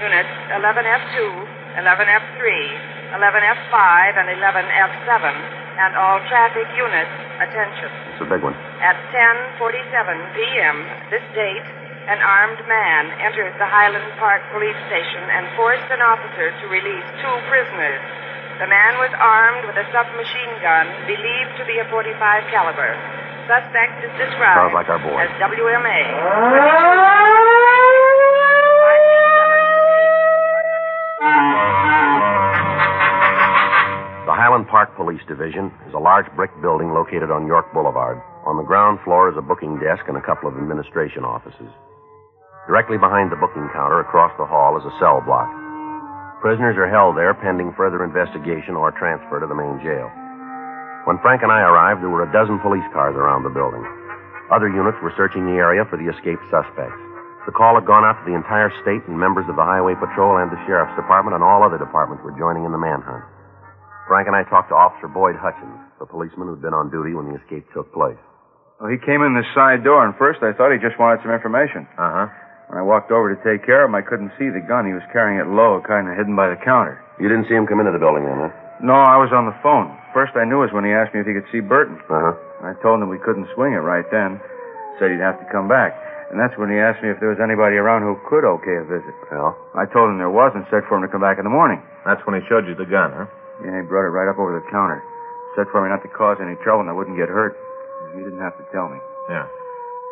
Units 0.00 0.32
11F2, 0.52 1.16
11F3, 1.76 2.40
11F5, 3.20 3.76
and 4.16 4.26
11F7. 4.32 5.24
And 5.76 5.92
all 6.00 6.16
traffic 6.32 6.64
units, 6.72 7.12
attention. 7.36 7.92
It's 8.16 8.24
a 8.24 8.28
big 8.32 8.40
one. 8.40 8.56
At 8.80 8.96
10:47 9.60 9.60
p.m. 10.32 10.76
this 11.12 11.24
date, 11.36 11.64
an 12.08 12.16
armed 12.24 12.60
man 12.64 13.12
entered 13.20 13.52
the 13.60 13.68
Highland 13.68 14.08
Park 14.16 14.40
police 14.56 14.78
station 14.88 15.20
and 15.36 15.44
forced 15.52 15.84
an 15.92 16.00
officer 16.00 16.48
to 16.48 16.64
release 16.72 17.04
two 17.20 17.36
prisoners. 17.52 18.00
The 18.56 18.66
man 18.66 18.96
was 18.96 19.12
armed 19.12 19.68
with 19.68 19.76
a 19.76 19.84
submachine 19.92 20.54
gun 20.64 20.88
believed 21.04 21.60
to 21.60 21.64
be 21.68 21.76
a 21.76 21.84
45 21.92 22.16
caliber. 22.48 22.90
Suspect 23.46 24.00
is 24.02 24.12
described 24.16 24.58
Sounds 24.58 24.74
like 24.74 24.88
our 24.88 24.98
boy. 24.98 25.20
as 25.20 25.30
WMA. 25.38 27.06
The 34.26 34.34
Highland 34.34 34.66
Park 34.66 34.96
Police 34.96 35.22
Division 35.28 35.70
is 35.86 35.94
a 35.94 36.02
large 36.02 36.26
brick 36.34 36.50
building 36.60 36.90
located 36.90 37.30
on 37.30 37.46
York 37.46 37.72
Boulevard. 37.72 38.18
On 38.44 38.56
the 38.56 38.66
ground 38.66 38.98
floor 39.04 39.30
is 39.30 39.36
a 39.38 39.42
booking 39.42 39.78
desk 39.78 40.02
and 40.08 40.16
a 40.16 40.22
couple 40.26 40.48
of 40.50 40.58
administration 40.58 41.22
offices. 41.22 41.70
Directly 42.66 42.98
behind 42.98 43.30
the 43.30 43.36
booking 43.38 43.70
counter 43.70 44.00
across 44.00 44.34
the 44.36 44.44
hall 44.44 44.74
is 44.76 44.82
a 44.84 44.90
cell 44.98 45.22
block. 45.22 45.46
Prisoners 46.46 46.78
are 46.78 46.86
held 46.86 47.18
there 47.18 47.34
pending 47.34 47.74
further 47.74 48.06
investigation 48.06 48.78
or 48.78 48.94
transfer 48.94 49.42
to 49.42 49.50
the 49.50 49.58
main 49.58 49.82
jail. 49.82 50.06
When 51.02 51.18
Frank 51.18 51.42
and 51.42 51.50
I 51.50 51.66
arrived, 51.66 52.06
there 52.06 52.14
were 52.14 52.22
a 52.22 52.30
dozen 52.30 52.62
police 52.62 52.86
cars 52.94 53.18
around 53.18 53.42
the 53.42 53.50
building. 53.50 53.82
Other 54.54 54.70
units 54.70 54.94
were 55.02 55.10
searching 55.18 55.42
the 55.42 55.58
area 55.58 55.82
for 55.90 55.98
the 55.98 56.06
escaped 56.06 56.46
suspects. 56.46 57.02
The 57.50 57.56
call 57.58 57.74
had 57.74 57.82
gone 57.82 58.06
out 58.06 58.22
to 58.22 58.30
the 58.30 58.38
entire 58.38 58.70
state, 58.78 59.02
and 59.10 59.18
members 59.18 59.50
of 59.50 59.58
the 59.58 59.66
Highway 59.66 59.98
Patrol 59.98 60.38
and 60.38 60.46
the 60.46 60.62
Sheriff's 60.70 60.94
Department 60.94 61.34
and 61.34 61.42
all 61.42 61.66
other 61.66 61.82
departments 61.82 62.22
were 62.22 62.38
joining 62.38 62.62
in 62.62 62.70
the 62.70 62.78
manhunt. 62.78 63.26
Frank 64.06 64.30
and 64.30 64.38
I 64.38 64.46
talked 64.46 64.70
to 64.70 64.78
Officer 64.78 65.10
Boyd 65.10 65.34
Hutchins, 65.34 65.82
the 65.98 66.06
policeman 66.06 66.46
who'd 66.46 66.62
been 66.62 66.78
on 66.78 66.94
duty 66.94 67.10
when 67.10 67.26
the 67.26 67.42
escape 67.42 67.66
took 67.74 67.90
place. 67.90 68.22
Well, 68.78 68.86
he 68.86 69.02
came 69.02 69.26
in 69.26 69.34
the 69.34 69.42
side 69.50 69.82
door, 69.82 70.06
and 70.06 70.14
first 70.14 70.46
I 70.46 70.54
thought 70.54 70.70
he 70.70 70.78
just 70.78 70.94
wanted 70.94 71.26
some 71.26 71.34
information. 71.34 71.90
Uh 71.98 72.30
huh. 72.30 72.45
When 72.68 72.78
I 72.78 72.82
walked 72.82 73.14
over 73.14 73.30
to 73.30 73.38
take 73.46 73.62
care 73.62 73.86
of 73.86 73.90
him, 73.90 73.94
I 73.94 74.02
couldn't 74.02 74.34
see 74.34 74.50
the 74.50 74.62
gun. 74.62 74.86
He 74.86 74.96
was 74.96 75.06
carrying 75.14 75.38
it 75.38 75.46
low, 75.46 75.78
kind 75.86 76.10
of 76.10 76.18
hidden 76.18 76.34
by 76.34 76.50
the 76.50 76.58
counter. 76.58 76.98
You 77.22 77.30
didn't 77.30 77.46
see 77.46 77.54
him 77.54 77.66
come 77.66 77.78
into 77.78 77.94
the 77.94 78.02
building 78.02 78.26
then, 78.26 78.50
huh? 78.50 78.52
No, 78.82 78.98
I 78.98 79.16
was 79.16 79.32
on 79.32 79.46
the 79.46 79.56
phone. 79.64 79.88
First 80.12 80.36
I 80.36 80.44
knew 80.44 80.60
was 80.60 80.74
when 80.74 80.84
he 80.84 80.92
asked 80.92 81.14
me 81.14 81.22
if 81.22 81.26
he 81.30 81.32
could 81.32 81.48
see 81.48 81.64
Burton. 81.64 81.96
Uh-huh. 82.10 82.34
I 82.66 82.74
told 82.82 83.00
him 83.00 83.08
we 83.08 83.22
couldn't 83.22 83.48
swing 83.54 83.72
it 83.72 83.80
right 83.80 84.04
then. 84.10 84.36
Said 84.98 85.14
he'd 85.14 85.24
have 85.24 85.38
to 85.40 85.48
come 85.48 85.70
back. 85.70 85.96
And 86.28 86.36
that's 86.42 86.58
when 86.58 86.68
he 86.68 86.76
asked 86.76 87.00
me 87.06 87.08
if 87.08 87.22
there 87.22 87.30
was 87.30 87.38
anybody 87.38 87.78
around 87.78 88.02
who 88.02 88.18
could 88.26 88.42
okay 88.42 88.82
a 88.82 88.84
visit. 88.84 89.14
Well, 89.30 89.54
I 89.78 89.86
told 89.86 90.10
him 90.10 90.18
there 90.18 90.32
was 90.32 90.50
and 90.58 90.66
said 90.68 90.82
for 90.90 90.98
him 90.98 91.06
to 91.06 91.12
come 91.12 91.22
back 91.22 91.38
in 91.38 91.46
the 91.46 91.54
morning. 91.54 91.78
That's 92.02 92.20
when 92.26 92.34
he 92.34 92.42
showed 92.50 92.66
you 92.66 92.74
the 92.74 92.88
gun, 92.88 93.14
huh? 93.14 93.30
Yeah, 93.62 93.78
he 93.78 93.86
brought 93.86 94.04
it 94.04 94.12
right 94.12 94.28
up 94.28 94.36
over 94.36 94.52
the 94.52 94.66
counter. 94.68 95.00
Said 95.54 95.70
for 95.72 95.80
me 95.80 95.88
not 95.88 96.02
to 96.02 96.10
cause 96.12 96.36
any 96.42 96.58
trouble 96.60 96.84
and 96.84 96.90
I 96.90 96.96
wouldn't 96.98 97.16
get 97.16 97.30
hurt. 97.30 97.56
He 98.12 98.20
didn't 98.20 98.42
have 98.42 98.58
to 98.58 98.64
tell 98.74 98.90
me. 98.90 98.98
Yeah. 99.30 99.46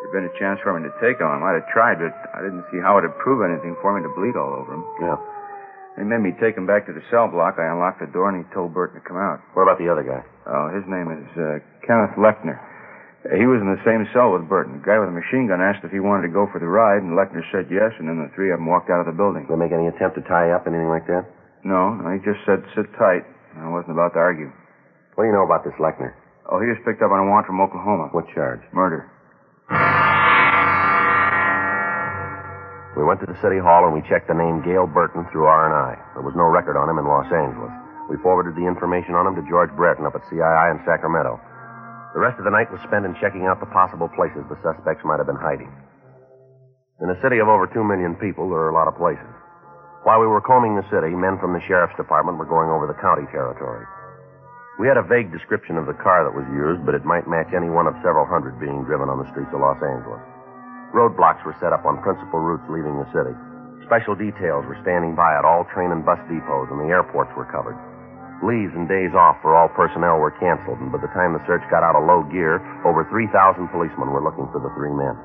If 0.04 0.12
there'd 0.12 0.20
been 0.20 0.28
a 0.28 0.36
chance 0.36 0.60
for 0.60 0.76
me 0.76 0.84
to 0.84 0.92
take 1.00 1.16
him, 1.16 1.32
I 1.32 1.40
might 1.40 1.56
have 1.56 1.64
tried, 1.72 1.96
but 1.96 2.12
I 2.36 2.44
didn't 2.44 2.68
see 2.68 2.76
how 2.76 3.00
it'd 3.00 3.16
prove 3.16 3.40
anything 3.40 3.72
for 3.80 3.96
me 3.96 4.04
to 4.04 4.12
bleed 4.12 4.36
all 4.36 4.52
over 4.52 4.76
him. 4.76 4.84
yeah. 5.00 5.16
They 5.96 6.02
made 6.02 6.20
me 6.26 6.34
take 6.42 6.58
him 6.58 6.66
back 6.66 6.90
to 6.90 6.92
the 6.92 7.06
cell 7.06 7.30
block. 7.30 7.54
I 7.56 7.70
unlocked 7.70 8.02
the 8.02 8.10
door 8.10 8.26
and 8.28 8.42
he 8.42 8.44
told 8.50 8.74
Burton 8.74 8.98
to 8.98 9.04
come 9.06 9.16
out. 9.16 9.38
What 9.54 9.62
about 9.62 9.78
the 9.78 9.86
other 9.86 10.02
guy? 10.02 10.26
Oh, 10.44 10.66
his 10.74 10.82
name 10.90 11.06
is 11.06 11.24
uh, 11.38 11.62
Kenneth 11.86 12.18
Lechner. 12.18 12.58
He 13.24 13.46
was 13.46 13.62
in 13.62 13.70
the 13.70 13.80
same 13.86 14.04
cell 14.12 14.34
with 14.34 14.44
Burton. 14.50 14.82
The 14.82 14.84
guy 14.84 14.98
with 15.00 15.08
the 15.08 15.16
machine 15.16 15.46
gun 15.48 15.62
asked 15.62 15.86
if 15.86 15.94
he 15.94 16.02
wanted 16.02 16.28
to 16.28 16.34
go 16.34 16.44
for 16.50 16.58
the 16.60 16.68
ride, 16.68 17.00
and 17.00 17.16
Lechner 17.16 17.40
said 17.48 17.72
yes, 17.72 17.94
and 17.96 18.04
then 18.04 18.20
the 18.20 18.28
three 18.36 18.52
of 18.52 18.60
them 18.60 18.68
walked 18.68 18.90
out 18.92 19.00
of 19.00 19.08
the 19.08 19.16
building. 19.16 19.46
Did 19.48 19.56
they 19.56 19.62
make 19.64 19.72
any 19.72 19.88
attempt 19.88 20.18
to 20.20 20.24
tie 20.28 20.52
up, 20.52 20.66
anything 20.68 20.92
like 20.92 21.06
that? 21.08 21.24
No, 21.64 21.94
no, 21.94 22.12
he 22.12 22.20
just 22.20 22.42
said 22.44 22.60
sit 22.76 22.90
tight. 23.00 23.24
I 23.56 23.70
wasn't 23.72 23.96
about 23.96 24.12
to 24.12 24.20
argue. 24.20 24.52
What 25.14 25.24
do 25.24 25.28
you 25.30 25.36
know 25.38 25.46
about 25.46 25.64
this 25.64 25.78
Lechner? 25.80 26.12
Oh, 26.50 26.60
he 26.60 26.68
was 26.68 26.76
picked 26.84 27.00
up 27.00 27.14
on 27.14 27.22
a 27.22 27.26
warrant 27.30 27.46
from 27.48 27.62
Oklahoma. 27.62 28.12
What 28.12 28.28
charge? 28.34 28.60
Murder. 28.74 29.08
We 32.94 33.02
went 33.02 33.18
to 33.20 33.26
the 33.26 33.38
city 33.42 33.58
hall 33.58 33.82
and 33.82 33.94
we 33.94 34.06
checked 34.06 34.30
the 34.30 34.38
name 34.38 34.62
Gail 34.62 34.86
Burton 34.86 35.26
through 35.34 35.50
R&I. 35.50 35.98
There 36.14 36.22
was 36.22 36.38
no 36.38 36.46
record 36.46 36.78
on 36.78 36.86
him 36.86 37.02
in 37.02 37.10
Los 37.10 37.26
Angeles. 37.26 37.74
We 38.06 38.22
forwarded 38.22 38.54
the 38.54 38.68
information 38.70 39.18
on 39.18 39.26
him 39.26 39.34
to 39.34 39.48
George 39.50 39.74
Brereton 39.74 40.06
up 40.06 40.14
at 40.14 40.22
CII 40.30 40.66
in 40.70 40.78
Sacramento. 40.86 41.40
The 42.14 42.22
rest 42.22 42.38
of 42.38 42.46
the 42.46 42.54
night 42.54 42.70
was 42.70 42.78
spent 42.86 43.02
in 43.02 43.18
checking 43.18 43.50
out 43.50 43.58
the 43.58 43.74
possible 43.74 44.06
places 44.14 44.46
the 44.46 44.60
suspects 44.62 45.02
might 45.02 45.18
have 45.18 45.26
been 45.26 45.40
hiding. 45.40 45.72
In 47.02 47.10
a 47.10 47.18
city 47.18 47.42
of 47.42 47.50
over 47.50 47.66
two 47.66 47.82
million 47.82 48.14
people, 48.14 48.46
there 48.46 48.62
are 48.62 48.70
a 48.70 48.78
lot 48.78 48.86
of 48.86 48.94
places. 48.94 49.34
While 50.06 50.22
we 50.22 50.30
were 50.30 50.44
combing 50.44 50.78
the 50.78 50.86
city, 50.92 51.10
men 51.10 51.42
from 51.42 51.50
the 51.50 51.64
sheriff's 51.66 51.98
department 51.98 52.38
were 52.38 52.46
going 52.46 52.70
over 52.70 52.86
the 52.86 53.00
county 53.02 53.26
territory. 53.34 53.82
We 54.78 54.86
had 54.86 54.98
a 55.00 55.06
vague 55.06 55.34
description 55.34 55.74
of 55.74 55.86
the 55.90 55.98
car 55.98 56.22
that 56.22 56.34
was 56.34 56.46
used, 56.54 56.86
but 56.86 56.94
it 56.94 57.02
might 57.02 57.26
match 57.26 57.50
any 57.50 57.70
one 57.70 57.90
of 57.90 57.98
several 58.06 58.26
hundred 58.26 58.60
being 58.62 58.86
driven 58.86 59.10
on 59.10 59.18
the 59.18 59.30
streets 59.34 59.50
of 59.50 59.58
Los 59.58 59.82
Angeles. 59.82 60.22
Roadblocks 60.94 61.42
were 61.42 61.58
set 61.58 61.74
up 61.74 61.82
on 61.82 61.98
principal 62.06 62.38
routes 62.38 62.62
leaving 62.70 62.94
the 62.94 63.10
city. 63.10 63.34
Special 63.82 64.14
details 64.14 64.62
were 64.62 64.78
standing 64.86 65.18
by 65.18 65.34
at 65.34 65.42
all 65.42 65.66
train 65.74 65.90
and 65.90 66.06
bus 66.06 66.22
depots, 66.30 66.70
and 66.70 66.78
the 66.78 66.94
airports 66.94 67.34
were 67.34 67.50
covered. 67.50 67.74
Leaves 68.46 68.70
and 68.78 68.86
days 68.86 69.10
off 69.10 69.34
for 69.42 69.58
all 69.58 69.66
personnel 69.74 70.22
were 70.22 70.30
canceled, 70.38 70.78
and 70.78 70.94
by 70.94 71.02
the 71.02 71.10
time 71.10 71.34
the 71.34 71.42
search 71.50 71.66
got 71.66 71.82
out 71.82 71.98
of 71.98 72.06
low 72.06 72.22
gear, 72.30 72.62
over 72.86 73.02
3,000 73.10 73.26
policemen 73.74 74.14
were 74.14 74.22
looking 74.22 74.46
for 74.54 74.62
the 74.62 74.70
three 74.78 74.94
men. 74.94 75.18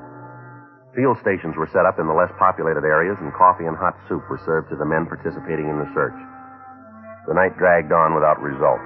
Field 0.90 1.22
stations 1.22 1.54
were 1.54 1.70
set 1.70 1.86
up 1.86 2.02
in 2.02 2.10
the 2.10 2.18
less 2.18 2.34
populated 2.34 2.82
areas, 2.82 3.14
and 3.22 3.30
coffee 3.30 3.70
and 3.70 3.78
hot 3.78 3.94
soup 4.10 4.26
were 4.26 4.42
served 4.42 4.74
to 4.74 4.76
the 4.76 4.84
men 4.84 5.06
participating 5.06 5.70
in 5.70 5.78
the 5.78 5.86
search. 5.94 6.18
The 7.30 7.38
night 7.38 7.54
dragged 7.54 7.94
on 7.94 8.18
without 8.18 8.42
result. 8.42 8.82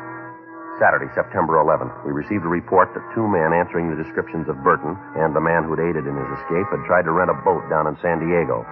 Saturday, 0.83 1.07
September 1.15 1.63
11th, 1.63 1.95
we 2.03 2.11
received 2.11 2.43
a 2.43 2.51
report 2.51 2.91
that 2.99 3.07
two 3.15 3.31
men 3.31 3.55
answering 3.55 3.95
the 3.95 4.03
descriptions 4.03 4.51
of 4.51 4.59
Burton 4.67 4.99
and 5.15 5.31
the 5.31 5.41
man 5.41 5.63
who'd 5.63 5.79
aided 5.79 6.03
in 6.03 6.19
his 6.19 6.31
escape 6.35 6.67
had 6.67 6.83
tried 6.83 7.07
to 7.07 7.15
rent 7.15 7.31
a 7.31 7.39
boat 7.47 7.63
down 7.71 7.87
in 7.87 7.95
San 8.03 8.19
Diego. 8.19 8.67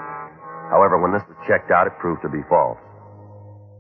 However, 0.67 0.99
when 0.99 1.15
this 1.15 1.23
was 1.31 1.39
checked 1.47 1.71
out, 1.71 1.87
it 1.87 1.95
proved 2.03 2.27
to 2.27 2.33
be 2.33 2.43
false. 2.51 2.81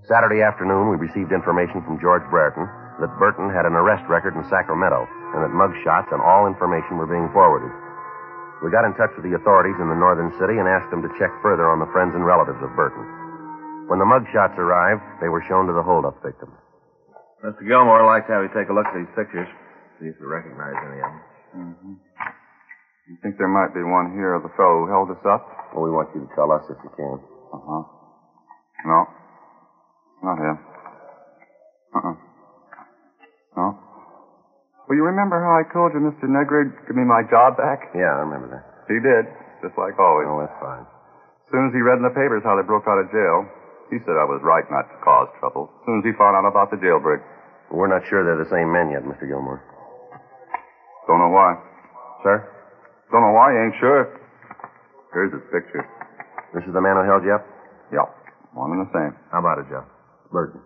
Saturday 0.06 0.38
afternoon, 0.38 0.86
we 0.86 1.02
received 1.02 1.34
information 1.34 1.82
from 1.82 1.98
George 1.98 2.22
Brereton 2.30 2.70
that 3.02 3.18
Burton 3.18 3.50
had 3.50 3.66
an 3.66 3.74
arrest 3.74 4.06
record 4.06 4.38
in 4.38 4.46
Sacramento 4.46 5.02
and 5.34 5.42
that 5.42 5.50
mug 5.50 5.74
shots 5.82 6.14
and 6.14 6.22
all 6.22 6.46
information 6.46 7.02
were 7.02 7.10
being 7.10 7.26
forwarded. 7.34 7.74
We 8.62 8.70
got 8.70 8.86
in 8.86 8.94
touch 8.94 9.10
with 9.18 9.26
the 9.26 9.34
authorities 9.34 9.82
in 9.82 9.90
the 9.90 9.98
northern 9.98 10.30
city 10.38 10.62
and 10.62 10.70
asked 10.70 10.94
them 10.94 11.02
to 11.02 11.10
check 11.18 11.34
further 11.42 11.66
on 11.66 11.82
the 11.82 11.90
friends 11.90 12.14
and 12.14 12.22
relatives 12.22 12.62
of 12.62 12.70
Burton. 12.78 13.02
When 13.90 13.98
the 13.98 14.06
mug 14.06 14.30
shots 14.30 14.54
arrived, 14.62 15.02
they 15.18 15.26
were 15.26 15.42
shown 15.50 15.66
to 15.66 15.74
the 15.74 15.82
holdup 15.82 16.22
victims. 16.22 16.54
Mr. 17.42 17.66
Gilmore, 17.66 18.06
I'd 18.06 18.06
like 18.06 18.26
to 18.30 18.32
have 18.38 18.46
you 18.46 18.52
take 18.54 18.70
a 18.70 18.74
look 18.74 18.86
at 18.86 18.94
these 18.94 19.10
pictures. 19.18 19.50
See 19.98 20.06
if 20.06 20.14
you 20.22 20.30
recognize 20.30 20.78
any 20.78 21.02
of 21.02 21.10
them. 21.10 21.20
Mm-hmm. 21.52 21.94
You 23.10 23.16
think 23.18 23.34
there 23.34 23.50
might 23.50 23.74
be 23.74 23.82
one 23.82 24.14
here 24.14 24.38
of 24.38 24.46
the 24.46 24.54
fellow 24.54 24.86
who 24.86 24.88
held 24.88 25.10
us 25.10 25.20
up? 25.26 25.42
Well, 25.74 25.82
we 25.82 25.90
want 25.90 26.14
you 26.14 26.22
to 26.22 26.30
tell 26.38 26.54
us 26.54 26.62
if 26.70 26.78
you 26.86 26.90
can. 26.94 27.18
Uh-huh. 27.50 27.82
No. 28.86 28.98
Not 30.22 30.38
him. 30.38 30.56
Uh-uh. 31.98 32.16
No. 33.58 33.66
Well, 34.86 34.96
you 34.96 35.02
remember 35.02 35.42
how 35.42 35.58
I 35.58 35.66
told 35.74 35.92
you 35.98 36.00
Mr. 36.00 36.30
Negrid 36.30 36.70
give 36.86 36.94
me 36.94 37.02
my 37.02 37.26
job 37.26 37.58
back? 37.58 37.90
Yeah, 37.90 38.22
I 38.22 38.22
remember 38.22 38.54
that. 38.54 38.64
He 38.86 39.02
did, 39.02 39.26
just 39.66 39.74
like 39.74 39.98
always. 39.98 40.30
Oh, 40.30 40.46
that's 40.46 40.58
fine. 40.62 40.86
As 40.86 41.48
soon 41.50 41.68
as 41.68 41.74
he 41.74 41.82
read 41.82 41.98
in 41.98 42.06
the 42.06 42.14
papers 42.14 42.46
how 42.46 42.54
they 42.54 42.64
broke 42.64 42.86
out 42.86 43.02
of 43.02 43.10
jail, 43.10 43.50
he 43.92 44.00
said 44.08 44.16
I 44.16 44.24
was 44.24 44.40
right 44.40 44.64
not 44.72 44.88
to 44.88 44.96
cause 45.04 45.28
trouble. 45.36 45.68
As 45.68 45.80
soon 45.84 46.00
as 46.00 46.04
he 46.08 46.16
found 46.16 46.32
out 46.32 46.48
about 46.48 46.72
the 46.72 46.80
jailbreak. 46.80 47.20
We're 47.68 47.92
not 47.92 48.08
sure 48.08 48.24
they're 48.24 48.40
the 48.40 48.48
same 48.48 48.72
men 48.72 48.88
yet, 48.88 49.04
Mr. 49.04 49.28
Gilmore. 49.28 49.60
Don't 51.04 51.20
know 51.20 51.28
why. 51.28 51.60
Sir? 52.24 52.40
Don't 53.12 53.20
know 53.20 53.36
why, 53.36 53.52
You 53.52 53.68
ain't 53.68 53.76
sure. 53.76 54.08
Here's 55.12 55.32
his 55.32 55.44
picture. 55.52 55.84
This 56.56 56.64
is 56.64 56.72
the 56.72 56.80
man 56.80 56.96
who 56.96 57.04
held 57.04 57.24
you 57.24 57.36
up? 57.36 57.44
Yep. 57.92 58.08
One 58.56 58.72
and 58.72 58.88
the 58.88 58.92
same. 58.96 59.12
How 59.28 59.44
about 59.44 59.60
it, 59.60 59.68
Jeff? 59.68 59.84
Burton. 60.32 60.60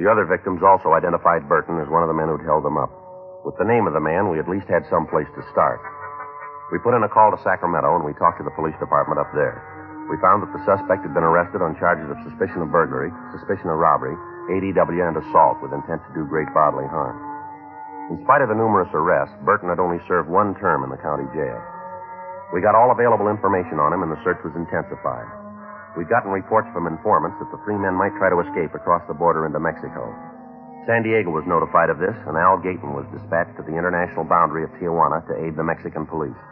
The 0.00 0.08
other 0.08 0.24
victims 0.24 0.64
also 0.64 0.96
identified 0.96 1.44
Burton 1.44 1.76
as 1.76 1.88
one 1.92 2.00
of 2.00 2.08
the 2.08 2.16
men 2.16 2.28
who'd 2.32 2.44
held 2.44 2.64
them 2.64 2.80
up. 2.80 2.88
With 3.44 3.56
the 3.60 3.68
name 3.68 3.84
of 3.84 3.92
the 3.92 4.00
man, 4.00 4.32
we 4.32 4.40
at 4.40 4.48
least 4.48 4.68
had 4.68 4.88
some 4.88 5.04
place 5.08 5.28
to 5.36 5.42
start. 5.52 5.80
We 6.72 6.80
put 6.80 6.96
in 6.96 7.04
a 7.04 7.08
call 7.08 7.32
to 7.32 7.40
Sacramento 7.44 7.96
and 7.96 8.04
we 8.04 8.12
talked 8.16 8.40
to 8.40 8.44
the 8.44 8.56
police 8.56 8.76
department 8.80 9.20
up 9.20 9.32
there. 9.32 9.79
We 10.10 10.18
found 10.18 10.42
that 10.42 10.50
the 10.50 10.66
suspect 10.66 11.06
had 11.06 11.14
been 11.14 11.22
arrested 11.22 11.62
on 11.62 11.78
charges 11.78 12.10
of 12.10 12.18
suspicion 12.26 12.66
of 12.66 12.74
burglary, 12.74 13.14
suspicion 13.30 13.70
of 13.70 13.78
robbery, 13.78 14.18
ADW, 14.50 15.06
and 15.06 15.14
assault 15.14 15.62
with 15.62 15.70
intent 15.70 16.02
to 16.02 16.12
do 16.18 16.26
great 16.26 16.50
bodily 16.50 16.90
harm. 16.90 17.14
In 18.10 18.18
spite 18.26 18.42
of 18.42 18.50
the 18.50 18.58
numerous 18.58 18.90
arrests, 18.90 19.38
Burton 19.46 19.70
had 19.70 19.78
only 19.78 20.02
served 20.10 20.26
one 20.26 20.58
term 20.58 20.82
in 20.82 20.90
the 20.90 20.98
county 20.98 21.30
jail. 21.30 21.62
We 22.50 22.58
got 22.58 22.74
all 22.74 22.90
available 22.90 23.30
information 23.30 23.78
on 23.78 23.94
him 23.94 24.02
and 24.02 24.10
the 24.10 24.18
search 24.26 24.42
was 24.42 24.50
intensified. 24.58 25.30
We'd 25.94 26.10
gotten 26.10 26.34
reports 26.34 26.66
from 26.74 26.90
informants 26.90 27.38
that 27.38 27.54
the 27.54 27.62
three 27.62 27.78
men 27.78 27.94
might 27.94 28.10
try 28.18 28.34
to 28.34 28.42
escape 28.42 28.74
across 28.74 29.06
the 29.06 29.14
border 29.14 29.46
into 29.46 29.62
Mexico. 29.62 30.10
San 30.90 31.06
Diego 31.06 31.30
was 31.30 31.46
notified 31.46 31.86
of 31.86 32.02
this, 32.02 32.18
and 32.26 32.34
Al 32.34 32.58
Gayton 32.58 32.98
was 32.98 33.06
dispatched 33.14 33.54
to 33.58 33.62
the 33.62 33.78
international 33.78 34.26
boundary 34.26 34.66
of 34.66 34.74
Tijuana 34.74 35.22
to 35.30 35.38
aid 35.38 35.54
the 35.54 35.62
Mexican 35.62 36.02
police. 36.02 36.42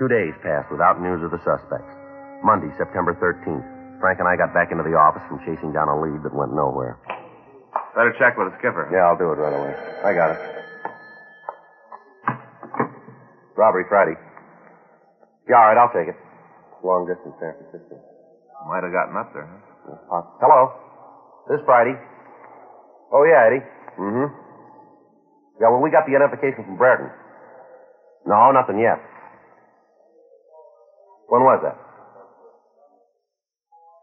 Two 0.00 0.08
days 0.08 0.32
passed 0.40 0.72
without 0.72 1.04
news 1.04 1.20
of 1.20 1.36
the 1.36 1.42
suspects. 1.44 2.05
Monday, 2.44 2.68
September 2.78 3.14
13th, 3.16 3.64
Frank 4.00 4.20
and 4.20 4.28
I 4.28 4.36
got 4.36 4.52
back 4.52 4.68
into 4.70 4.84
the 4.84 4.94
office 4.96 5.22
from 5.28 5.40
chasing 5.44 5.72
down 5.72 5.88
a 5.88 5.96
lead 5.96 6.20
that 6.22 6.34
went 6.34 6.52
nowhere. 6.52 6.98
Better 7.96 8.12
check 8.20 8.36
with 8.36 8.52
the 8.52 8.56
skipper. 8.60 8.84
Yeah, 8.92 9.08
I'll 9.08 9.16
do 9.16 9.32
it 9.32 9.40
right 9.40 9.56
away. 9.56 9.72
I 10.04 10.12
got 10.12 10.28
it. 10.36 10.40
Robbery 13.56 13.88
Friday. 13.88 14.12
Yeah, 15.48 15.56
all 15.56 15.68
right, 15.72 15.78
I'll 15.80 15.92
take 15.96 16.12
it. 16.12 16.18
Long 16.84 17.08
distance 17.08 17.34
San 17.40 17.56
Francisco. 17.56 17.96
Might 18.68 18.84
have 18.84 18.92
gotten 18.92 19.16
up 19.16 19.32
there, 19.32 19.48
huh? 20.12 20.22
Hello. 20.44 20.60
This 21.48 21.64
Friday. 21.64 21.96
Oh, 23.12 23.24
yeah, 23.24 23.48
Eddie. 23.48 23.64
Mm-hmm. 23.96 24.28
Yeah, 25.62 25.72
well, 25.72 25.80
we 25.80 25.88
got 25.90 26.04
the 26.04 26.12
identification 26.12 26.64
from 26.68 26.76
Brereton. 26.76 27.08
No, 28.26 28.52
nothing 28.52 28.76
yet. 28.78 29.00
When 31.32 31.42
was 31.42 31.64
that? 31.64 31.78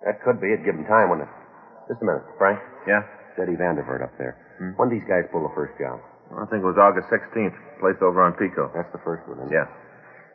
That 0.06 0.20
could 0.24 0.40
be. 0.40 0.52
It'd 0.52 0.66
give 0.66 0.76
him 0.76 0.86
time, 0.86 1.10
wouldn't 1.10 1.28
it? 1.28 1.34
Just 1.88 2.04
a 2.04 2.06
minute, 2.06 2.24
Frank. 2.38 2.60
Yeah? 2.88 3.04
Eddie 3.40 3.58
Vandervert 3.58 4.04
up 4.04 4.14
there. 4.20 4.38
Hmm? 4.60 4.76
When 4.78 4.88
did 4.90 5.02
these 5.02 5.10
guys 5.10 5.26
pull 5.32 5.44
the 5.44 5.56
first 5.56 5.74
job? 5.80 6.00
I 6.32 6.46
think 6.52 6.62
it 6.64 6.70
was 6.70 6.80
August 6.80 7.10
16th. 7.12 7.56
Place 7.80 8.00
over 8.02 8.22
on 8.24 8.34
Pico. 8.40 8.72
That's 8.76 8.90
the 8.92 9.02
first 9.04 9.28
one, 9.28 9.40
isn't 9.44 9.52
it? 9.52 9.56
Yeah. 9.56 9.68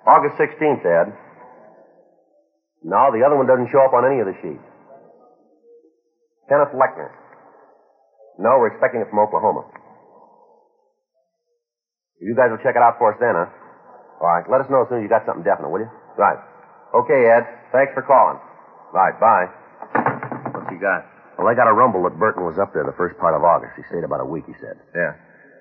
August 0.06 0.36
16th, 0.40 0.84
Ed. 0.84 1.08
No, 2.84 3.10
the 3.10 3.24
other 3.26 3.36
one 3.36 3.46
doesn't 3.46 3.68
show 3.74 3.82
up 3.82 3.92
on 3.92 4.06
any 4.06 4.20
of 4.22 4.26
the 4.30 4.36
sheets. 4.40 4.62
Kenneth 6.48 6.72
Lechner. 6.72 7.10
No, 8.38 8.56
we're 8.62 8.70
expecting 8.72 9.02
it 9.02 9.10
from 9.10 9.18
Oklahoma. 9.18 9.66
You 12.22 12.34
guys 12.34 12.50
will 12.50 12.62
check 12.62 12.74
it 12.78 12.82
out 12.82 12.98
for 12.98 13.12
us 13.14 13.18
then, 13.20 13.34
huh? 13.34 13.50
All 14.22 14.30
right. 14.30 14.46
Let 14.50 14.62
us 14.62 14.70
know 14.70 14.82
as 14.82 14.88
soon 14.90 15.02
as 15.02 15.04
you 15.06 15.10
got 15.10 15.26
something 15.26 15.42
definite, 15.46 15.70
will 15.70 15.82
you? 15.86 15.90
Right. 16.18 16.38
Okay, 16.94 17.20
Ed. 17.30 17.44
Thanks 17.70 17.92
for 17.94 18.02
calling. 18.02 18.38
Right. 18.92 19.16
Bye. 19.20 19.46
What's 20.54 20.70
he 20.70 20.78
got? 20.80 21.04
Well, 21.38 21.46
I 21.46 21.54
got 21.54 21.70
a 21.70 21.74
rumble 21.76 22.02
that 22.08 22.18
Burton 22.18 22.42
was 22.42 22.58
up 22.58 22.74
there 22.74 22.82
the 22.82 22.96
first 22.98 23.14
part 23.22 23.34
of 23.36 23.46
August. 23.46 23.78
He 23.78 23.86
stayed 23.86 24.02
about 24.02 24.18
a 24.20 24.26
week, 24.26 24.44
he 24.50 24.54
said. 24.58 24.74
Yeah. 24.90 25.14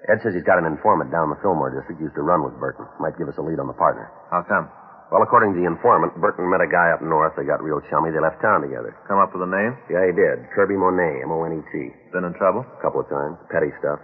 Ed 0.10 0.24
says 0.24 0.34
he's 0.34 0.48
got 0.48 0.58
an 0.58 0.66
informant 0.66 1.12
down 1.12 1.30
in 1.30 1.32
the 1.36 1.42
Fillmore 1.44 1.70
district 1.70 2.02
used 2.02 2.16
to 2.16 2.24
run 2.26 2.42
with 2.42 2.56
Burton. 2.58 2.88
Might 2.98 3.18
give 3.20 3.28
us 3.30 3.38
a 3.38 3.46
lead 3.46 3.60
on 3.60 3.68
the 3.68 3.78
partner. 3.78 4.10
How 4.32 4.42
come? 4.42 4.72
Well, 5.12 5.24
according 5.24 5.54
to 5.56 5.60
the 5.60 5.68
informant, 5.68 6.16
Burton 6.20 6.50
met 6.52 6.60
a 6.60 6.68
guy 6.68 6.92
up 6.92 7.00
north. 7.00 7.36
They 7.38 7.48
got 7.48 7.64
real 7.64 7.80
chummy. 7.88 8.12
They 8.12 8.20
left 8.20 8.42
town 8.44 8.60
together. 8.60 8.96
Come 9.08 9.20
up 9.24 9.32
with 9.32 9.44
a 9.46 9.52
name? 9.52 9.78
Yeah, 9.88 10.04
he 10.04 10.12
did. 10.12 10.50
Kirby 10.52 10.76
Monet, 10.76 11.24
M-O-N-E-T. 11.24 11.74
Been 12.12 12.28
in 12.28 12.34
trouble? 12.36 12.66
A 12.68 12.80
couple 12.84 13.00
of 13.00 13.08
times. 13.08 13.40
Petty 13.48 13.72
stuff. 13.80 14.00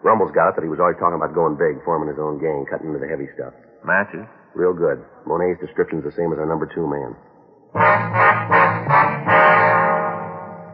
Rumble's 0.00 0.32
got 0.32 0.52
it 0.52 0.54
that 0.56 0.64
he 0.64 0.72
was 0.72 0.80
always 0.80 0.96
talking 0.96 1.16
about 1.20 1.34
going 1.36 1.60
big, 1.60 1.82
forming 1.84 2.08
his 2.08 2.20
own 2.20 2.40
gang, 2.40 2.64
cutting 2.70 2.88
into 2.88 3.00
the 3.00 3.08
heavy 3.08 3.28
stuff. 3.36 3.52
Matches? 3.84 4.24
Real 4.56 4.72
good. 4.72 5.04
Monet's 5.28 5.60
description's 5.60 6.04
the 6.04 6.12
same 6.16 6.32
as 6.32 6.38
our 6.40 6.48
number 6.48 6.64
two 6.68 6.88
man. 6.88 7.12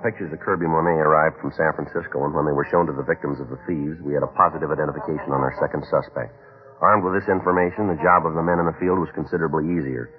Pictures 0.02 0.34
of 0.34 0.42
Kirby 0.42 0.66
Monet 0.66 0.98
arrived 0.98 1.38
from 1.38 1.54
San 1.54 1.70
Francisco, 1.78 2.26
and 2.26 2.34
when 2.34 2.42
they 2.42 2.50
were 2.50 2.66
shown 2.74 2.90
to 2.90 2.94
the 2.94 3.06
victims 3.06 3.38
of 3.38 3.46
the 3.46 3.62
thieves, 3.70 4.02
we 4.02 4.18
had 4.18 4.26
a 4.26 4.34
positive 4.34 4.74
identification 4.74 5.30
on 5.30 5.38
our 5.38 5.54
second 5.62 5.86
suspect. 5.86 6.34
Armed 6.82 7.06
with 7.06 7.14
this 7.14 7.30
information, 7.30 7.86
the 7.86 8.02
job 8.02 8.26
of 8.26 8.34
the 8.34 8.42
men 8.42 8.58
in 8.58 8.66
the 8.66 8.74
field 8.82 8.98
was 8.98 9.14
considerably 9.14 9.62
easier. 9.70 10.10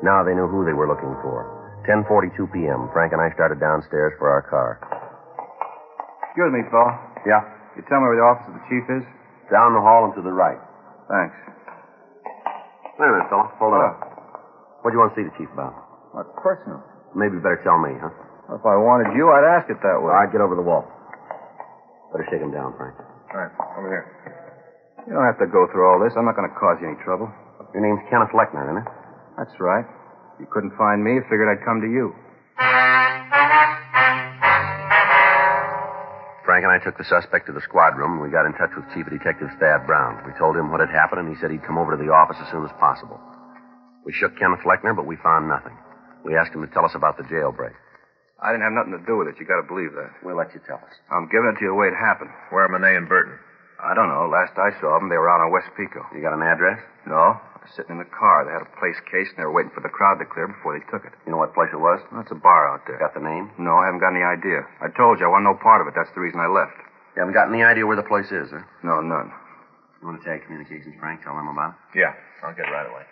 Now 0.00 0.24
they 0.24 0.32
knew 0.32 0.48
who 0.48 0.64
they 0.64 0.72
were 0.72 0.88
looking 0.88 1.12
for. 1.20 1.44
10:42 1.84 2.48
p.m. 2.48 2.88
Frank 2.96 3.12
and 3.12 3.20
I 3.20 3.28
started 3.36 3.60
downstairs 3.60 4.16
for 4.16 4.32
our 4.32 4.40
car. 4.48 4.80
Excuse 6.32 6.52
me, 6.56 6.64
Paul. 6.72 6.88
Yeah. 7.28 7.44
You 7.76 7.84
tell 7.92 8.00
me 8.00 8.08
where 8.08 8.16
the 8.16 8.24
office 8.24 8.48
of 8.48 8.56
the 8.56 8.64
chief 8.72 8.84
is? 8.88 9.04
Down 9.52 9.76
the 9.76 9.84
hall 9.84 10.08
and 10.08 10.16
to 10.16 10.24
the 10.24 10.32
right. 10.32 10.58
Thanks. 11.12 11.36
Wait 12.96 13.04
a 13.04 13.12
minute, 13.12 13.28
fella. 13.28 13.52
Hold 13.60 13.76
it 13.76 13.84
up. 13.84 13.96
What 14.80 14.90
do 14.90 14.96
you 14.96 15.00
want 15.04 15.12
to 15.12 15.16
see 15.20 15.28
the 15.28 15.36
chief 15.36 15.52
about? 15.52 15.76
What's 16.16 16.32
personal? 16.40 16.80
Maybe 17.12 17.36
you 17.36 17.44
better 17.44 17.60
tell 17.60 17.76
me, 17.76 17.92
huh? 18.00 18.25
If 18.46 18.62
I 18.62 18.78
wanted 18.78 19.10
you, 19.18 19.26
I'd 19.34 19.58
ask 19.58 19.66
it 19.66 19.82
that 19.82 19.98
way. 19.98 20.14
All 20.14 20.22
right, 20.22 20.30
get 20.30 20.38
over 20.40 20.54
the 20.54 20.62
wall. 20.62 20.86
Better 22.14 22.26
shake 22.30 22.38
him 22.38 22.54
down, 22.54 22.78
Frank. 22.78 22.94
All 22.94 23.42
right, 23.42 23.52
over 23.74 23.90
here. 23.90 24.06
You 25.06 25.18
don't 25.18 25.26
have 25.26 25.38
to 25.42 25.50
go 25.50 25.66
through 25.70 25.82
all 25.86 25.98
this. 25.98 26.14
I'm 26.14 26.24
not 26.26 26.38
going 26.38 26.46
to 26.46 26.54
cause 26.54 26.78
you 26.78 26.86
any 26.86 26.98
trouble. 27.02 27.26
Your 27.74 27.82
name's 27.82 28.06
Kenneth 28.06 28.30
Lechner, 28.30 28.62
isn't 28.70 28.86
it? 28.86 28.88
That's 29.34 29.54
right. 29.58 29.86
You 30.38 30.46
couldn't 30.46 30.78
find 30.78 31.02
me, 31.02 31.18
figured 31.26 31.50
I'd 31.50 31.64
come 31.66 31.82
to 31.82 31.90
you. 31.90 32.14
Frank 36.46 36.62
and 36.62 36.70
I 36.70 36.78
took 36.78 36.94
the 36.94 37.04
suspect 37.04 37.50
to 37.50 37.52
the 37.52 37.60
squad 37.66 37.98
room, 37.98 38.18
and 38.18 38.22
we 38.22 38.30
got 38.30 38.46
in 38.46 38.54
touch 38.54 38.70
with 38.78 38.86
Chief 38.94 39.10
Detective 39.10 39.50
Thad 39.58 39.90
Brown. 39.90 40.22
We 40.22 40.30
told 40.38 40.54
him 40.54 40.70
what 40.70 40.78
had 40.78 40.94
happened, 40.94 41.26
and 41.26 41.28
he 41.28 41.34
said 41.42 41.50
he'd 41.50 41.66
come 41.66 41.78
over 41.78 41.98
to 41.98 42.00
the 42.00 42.14
office 42.14 42.38
as 42.38 42.46
soon 42.54 42.62
as 42.62 42.70
possible. 42.78 43.18
We 44.06 44.14
shook 44.14 44.38
Kenneth 44.38 44.62
Lechner, 44.62 44.94
but 44.94 45.06
we 45.06 45.18
found 45.18 45.50
nothing. 45.50 45.74
We 46.22 46.38
asked 46.38 46.54
him 46.54 46.62
to 46.62 46.70
tell 46.70 46.86
us 46.86 46.94
about 46.94 47.18
the 47.18 47.26
jailbreak. 47.26 47.74
I 48.42 48.52
didn't 48.52 48.68
have 48.68 48.76
nothing 48.76 48.92
to 48.92 49.04
do 49.08 49.16
with 49.16 49.28
it. 49.32 49.40
You 49.40 49.48
got 49.48 49.60
to 49.60 49.68
believe 49.68 49.96
that. 49.96 50.12
We'll 50.20 50.36
let 50.36 50.52
you 50.52 50.60
tell 50.68 50.76
us. 50.80 50.94
I'm 51.08 51.24
giving 51.32 51.48
it 51.52 51.56
to 51.58 51.64
you 51.64 51.72
the 51.72 51.80
way 51.80 51.88
it 51.88 51.96
happened. 51.96 52.30
Where 52.52 52.68
are 52.68 52.72
Monet 52.72 52.96
and 52.96 53.08
Burton? 53.08 53.32
I 53.80 53.96
don't 53.96 54.08
know. 54.12 54.28
Last 54.28 54.56
I 54.60 54.72
saw 54.80 54.96
them, 55.00 55.08
they 55.08 55.16
were 55.16 55.28
out 55.32 55.40
on 55.40 55.52
West 55.52 55.72
Pico. 55.76 56.04
You 56.12 56.20
got 56.20 56.36
an 56.36 56.44
address? 56.44 56.80
No, 57.08 57.36
I 57.36 57.56
was 57.64 57.72
sitting 57.76 57.96
in 57.96 58.00
the 58.00 58.08
car. 58.08 58.44
They 58.44 58.52
had 58.52 58.64
a 58.64 58.72
place 58.76 58.96
case, 59.08 59.28
and 59.32 59.36
they 59.40 59.44
were 59.48 59.52
waiting 59.56 59.72
for 59.72 59.80
the 59.84 59.92
crowd 59.92 60.20
to 60.20 60.28
clear 60.28 60.48
before 60.48 60.76
they 60.76 60.84
took 60.92 61.04
it. 61.08 61.12
You 61.24 61.32
know 61.32 61.40
what 61.40 61.56
place 61.56 61.72
it 61.72 61.80
was? 61.80 62.00
That's 62.12 62.32
a 62.32 62.36
bar 62.40 62.68
out 62.72 62.84
there. 62.84 63.00
Got 63.00 63.16
the 63.16 63.24
name? 63.24 63.52
No, 63.56 63.76
I 63.80 63.88
haven't 63.88 64.00
got 64.04 64.12
any 64.16 64.24
idea. 64.24 64.64
I 64.80 64.88
told 64.92 65.20
you 65.20 65.28
I 65.28 65.32
want 65.32 65.44
no 65.44 65.56
part 65.56 65.80
of 65.80 65.88
it. 65.88 65.96
That's 65.96 66.12
the 66.12 66.20
reason 66.24 66.40
I 66.40 66.48
left. 66.48 66.76
You 67.16 67.24
haven't 67.24 67.36
got 67.36 67.48
any 67.48 67.64
idea 67.64 67.84
where 67.88 67.96
the 67.96 68.04
place 68.04 68.28
is, 68.32 68.52
huh? 68.52 68.64
No, 68.84 69.00
none. 69.00 69.32
You 70.00 70.08
want 70.12 70.20
to 70.20 70.24
take 70.28 70.44
communications, 70.44 70.92
Frank? 71.00 71.24
Tell 71.24 71.32
them 71.36 71.48
about 71.48 71.72
it? 71.72 72.00
Yeah, 72.04 72.12
I'll 72.44 72.52
get 72.56 72.68
right 72.68 72.84
away. 72.84 73.04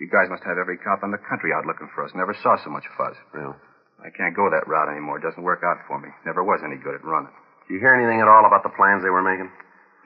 You 0.00 0.08
guys 0.08 0.30
must 0.30 0.42
have 0.44 0.58
every 0.58 0.78
cop 0.78 1.04
in 1.04 1.10
the 1.10 1.20
country 1.28 1.52
out 1.52 1.66
looking 1.66 1.88
for 1.94 2.04
us. 2.04 2.12
Never 2.14 2.34
saw 2.42 2.56
so 2.64 2.70
much 2.70 2.84
fuzz. 2.96 3.16
Well, 3.34 3.56
I 4.02 4.10
can't 4.10 4.34
go 4.34 4.50
that 4.50 4.66
route 4.66 4.90
anymore. 4.90 5.18
It 5.18 5.26
doesn't 5.26 5.42
work 5.42 5.62
out 5.62 5.78
for 5.86 6.00
me. 6.00 6.08
Never 6.26 6.42
was 6.42 6.60
any 6.64 6.76
good 6.76 6.96
at 6.96 7.04
running. 7.04 7.30
did 7.68 7.74
you 7.76 7.80
hear 7.80 7.94
anything 7.94 8.20
at 8.20 8.26
all 8.26 8.46
about 8.46 8.64
the 8.66 8.74
plans 8.74 9.02
they 9.04 9.14
were 9.14 9.22
making? 9.22 9.50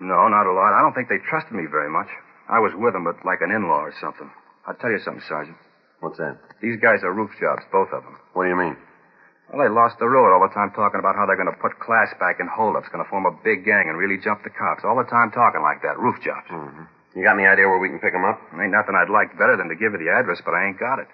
No, 0.01 0.29
not 0.29 0.45
a 0.45 0.53
lot. 0.53 0.77
I 0.77 0.83
don't 0.85 0.93
think 0.93 1.09
they 1.09 1.23
trusted 1.25 1.57
me 1.57 1.65
very 1.71 1.89
much. 1.89 2.09
I 2.49 2.61
was 2.61 2.77
with 2.77 2.93
them, 2.93 3.05
but 3.09 3.25
like 3.25 3.41
an 3.41 3.51
in-law 3.51 3.89
or 3.89 3.95
something. 4.01 4.29
I'll 4.69 4.77
tell 4.77 4.93
you 4.93 5.01
something, 5.01 5.25
Sergeant. 5.25 5.57
What's 6.01 6.19
that? 6.19 6.37
These 6.61 6.77
guys 6.85 7.01
are 7.03 7.15
roof 7.15 7.33
jobs, 7.41 7.65
both 7.73 7.89
of 7.97 8.05
them. 8.05 8.21
What 8.37 8.45
do 8.45 8.51
you 8.53 8.59
mean? 8.61 8.77
Well, 9.49 9.63
they 9.63 9.73
lost 9.73 9.97
the 10.03 10.11
road 10.11 10.35
all 10.35 10.43
the 10.43 10.53
time 10.53 10.75
talking 10.75 10.99
about 11.01 11.15
how 11.15 11.25
they're 11.25 11.39
going 11.39 11.51
to 11.51 11.63
put 11.63 11.79
class 11.79 12.11
back 12.19 12.43
in 12.43 12.51
holdups, 12.51 12.91
going 12.91 13.03
to 13.03 13.09
form 13.09 13.25
a 13.25 13.35
big 13.47 13.65
gang 13.65 13.87
and 13.89 13.97
really 13.97 14.19
jump 14.21 14.43
the 14.43 14.51
cops. 14.51 14.85
All 14.85 14.99
the 14.99 15.09
time 15.09 15.31
talking 15.31 15.63
like 15.63 15.81
that. 15.87 15.97
Roof 15.97 16.19
jobs. 16.21 16.51
Mm-hmm. 16.51 16.85
You 17.17 17.25
got 17.25 17.41
any 17.41 17.49
idea 17.49 17.65
where 17.65 17.81
we 17.81 17.89
can 17.89 17.97
pick 17.97 18.13
them 18.13 18.29
up? 18.29 18.37
Ain't 18.61 18.77
nothing 18.77 18.93
I'd 18.93 19.09
like 19.09 19.33
better 19.41 19.57
than 19.57 19.73
to 19.73 19.77
give 19.81 19.97
you 19.97 20.01
the 20.05 20.13
address, 20.13 20.45
but 20.45 20.53
I 20.53 20.69
ain't 20.69 20.77
got 20.77 21.01
it. 21.01 21.09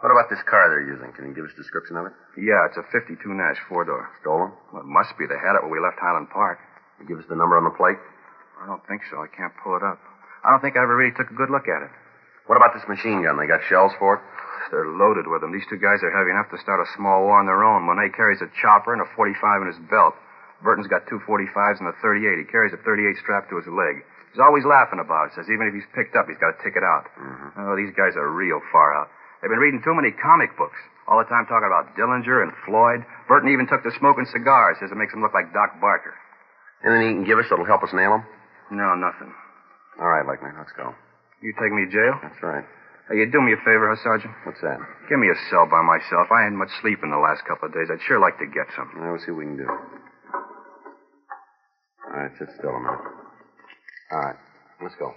What 0.00 0.08
about 0.08 0.32
this 0.32 0.40
car 0.48 0.72
they're 0.72 0.88
using? 0.88 1.12
Can 1.12 1.28
you 1.28 1.36
give 1.36 1.44
us 1.44 1.52
a 1.52 1.60
description 1.60 2.00
of 2.00 2.08
it? 2.08 2.16
Yeah, 2.40 2.64
it's 2.64 2.80
a 2.80 2.84
52 2.88 3.20
Nash 3.36 3.60
four-door. 3.68 4.08
Stolen? 4.24 4.56
Well, 4.72 4.80
it 4.80 4.88
must 4.88 5.12
be. 5.20 5.28
They 5.28 5.36
had 5.36 5.52
it 5.52 5.60
when 5.60 5.68
we 5.68 5.80
left 5.80 6.00
Highland 6.00 6.32
Park. 6.32 6.56
You 6.96 7.04
give 7.04 7.20
us 7.20 7.28
the 7.28 7.36
number 7.36 7.60
on 7.60 7.68
the 7.68 7.76
plate? 7.76 8.00
I 8.56 8.64
don't 8.64 8.80
think 8.88 9.04
so. 9.12 9.20
I 9.20 9.28
can't 9.28 9.52
pull 9.60 9.76
it 9.76 9.84
up. 9.84 10.00
I 10.40 10.48
don't 10.48 10.64
think 10.64 10.80
I 10.80 10.84
ever 10.88 10.96
really 10.96 11.12
took 11.12 11.28
a 11.28 11.36
good 11.36 11.52
look 11.52 11.68
at 11.68 11.84
it. 11.84 11.92
What 12.48 12.56
about 12.56 12.72
this 12.72 12.88
machine 12.88 13.20
gun? 13.20 13.36
They 13.36 13.44
got 13.44 13.60
shells 13.68 13.92
for 14.00 14.16
it? 14.16 14.22
They're 14.72 14.88
loaded 14.88 15.28
with 15.28 15.44
them. 15.44 15.52
These 15.52 15.68
two 15.68 15.76
guys 15.76 16.00
are 16.00 16.16
heavy 16.16 16.32
enough 16.32 16.48
to 16.48 16.62
start 16.64 16.80
a 16.80 16.88
small 16.96 17.28
war 17.28 17.36
on 17.36 17.44
their 17.44 17.60
own. 17.60 17.84
Monet 17.84 18.16
carries 18.16 18.40
a 18.40 18.48
chopper 18.56 18.96
and 18.96 19.04
a 19.04 19.08
45 19.12 19.36
in 19.64 19.68
his 19.68 19.80
belt. 19.92 20.16
Burton's 20.64 20.88
got 20.88 21.04
two 21.12 21.20
45s 21.28 21.84
and 21.84 21.92
a 21.92 21.96
38. 22.00 22.40
He 22.40 22.48
carries 22.48 22.72
a 22.72 22.80
38 22.80 23.20
strapped 23.20 23.52
to 23.52 23.60
his 23.60 23.68
leg. 23.68 24.00
He's 24.36 24.44
always 24.44 24.68
laughing 24.68 25.00
about 25.00 25.32
it. 25.32 25.40
Says 25.40 25.48
even 25.48 25.64
if 25.64 25.72
he's 25.72 25.88
picked 25.96 26.12
up, 26.12 26.28
he's 26.28 26.36
got 26.36 26.52
to 26.52 26.60
ticket 26.60 26.84
out. 26.84 27.08
Mm-hmm. 27.16 27.56
Oh, 27.56 27.72
these 27.72 27.88
guys 27.96 28.20
are 28.20 28.28
real 28.28 28.60
far 28.68 28.92
out. 28.92 29.08
They've 29.40 29.48
been 29.48 29.64
reading 29.64 29.80
too 29.80 29.96
many 29.96 30.12
comic 30.12 30.52
books. 30.60 30.76
All 31.08 31.16
the 31.16 31.24
time 31.24 31.48
talking 31.48 31.64
about 31.64 31.96
Dillinger 31.96 32.44
and 32.44 32.52
Floyd. 32.68 33.00
Burton 33.32 33.48
even 33.48 33.64
took 33.64 33.80
to 33.80 33.92
smoking 33.96 34.28
cigars. 34.28 34.76
Says 34.76 34.92
it 34.92 35.00
makes 35.00 35.16
him 35.16 35.24
look 35.24 35.32
like 35.32 35.56
Doc 35.56 35.80
Barker. 35.80 36.12
Anything 36.84 37.08
you 37.08 37.16
can 37.24 37.24
give 37.24 37.40
us 37.40 37.48
that'll 37.48 37.64
help 37.64 37.80
us 37.80 37.96
nail 37.96 38.20
him? 38.20 38.28
No, 38.76 38.92
nothing. 38.92 39.32
All 39.96 40.12
right, 40.12 40.28
Lechner, 40.28 40.52
let's 40.52 40.76
go. 40.76 40.92
You 41.40 41.56
take 41.56 41.72
me 41.72 41.88
to 41.88 41.90
jail? 41.90 42.20
That's 42.20 42.36
right. 42.44 42.68
Hey, 43.08 43.24
you 43.24 43.32
do 43.32 43.40
me 43.40 43.56
a 43.56 43.60
favor, 43.64 43.88
huh, 43.88 43.96
Sergeant? 44.04 44.36
What's 44.44 44.60
that? 44.60 44.76
Give 45.08 45.16
me 45.16 45.32
a 45.32 45.38
cell 45.48 45.64
by 45.64 45.80
myself. 45.80 46.28
I 46.28 46.44
hadn't 46.44 46.60
much 46.60 46.76
sleep 46.84 47.00
in 47.00 47.08
the 47.08 47.16
last 47.24 47.40
couple 47.48 47.72
of 47.72 47.72
days. 47.72 47.88
I'd 47.88 48.04
sure 48.04 48.20
like 48.20 48.36
to 48.44 48.48
get 48.52 48.68
some. 48.76 48.92
Well, 49.00 49.16
we'll 49.16 49.24
see 49.24 49.32
what 49.32 49.48
we 49.48 49.48
can 49.48 49.64
do. 49.64 49.70
All 52.04 52.20
right, 52.20 52.36
sit 52.36 52.52
still 52.60 52.76
a 52.76 52.82
minute. 52.84 53.15
All 54.12 54.18
right, 54.18 54.36
let's 54.82 54.94
go. 54.98 55.14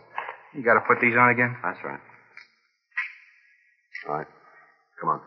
You 0.56 0.63
got 0.63 0.75
to 0.75 0.86
put 0.88 0.99
these 1.02 1.15
on 1.15 1.30
again? 1.30 1.56
That's 1.62 1.78
right. 1.84 1.99
All 4.08 4.15
right, 4.17 4.28
come 4.99 5.10
on. 5.10 5.21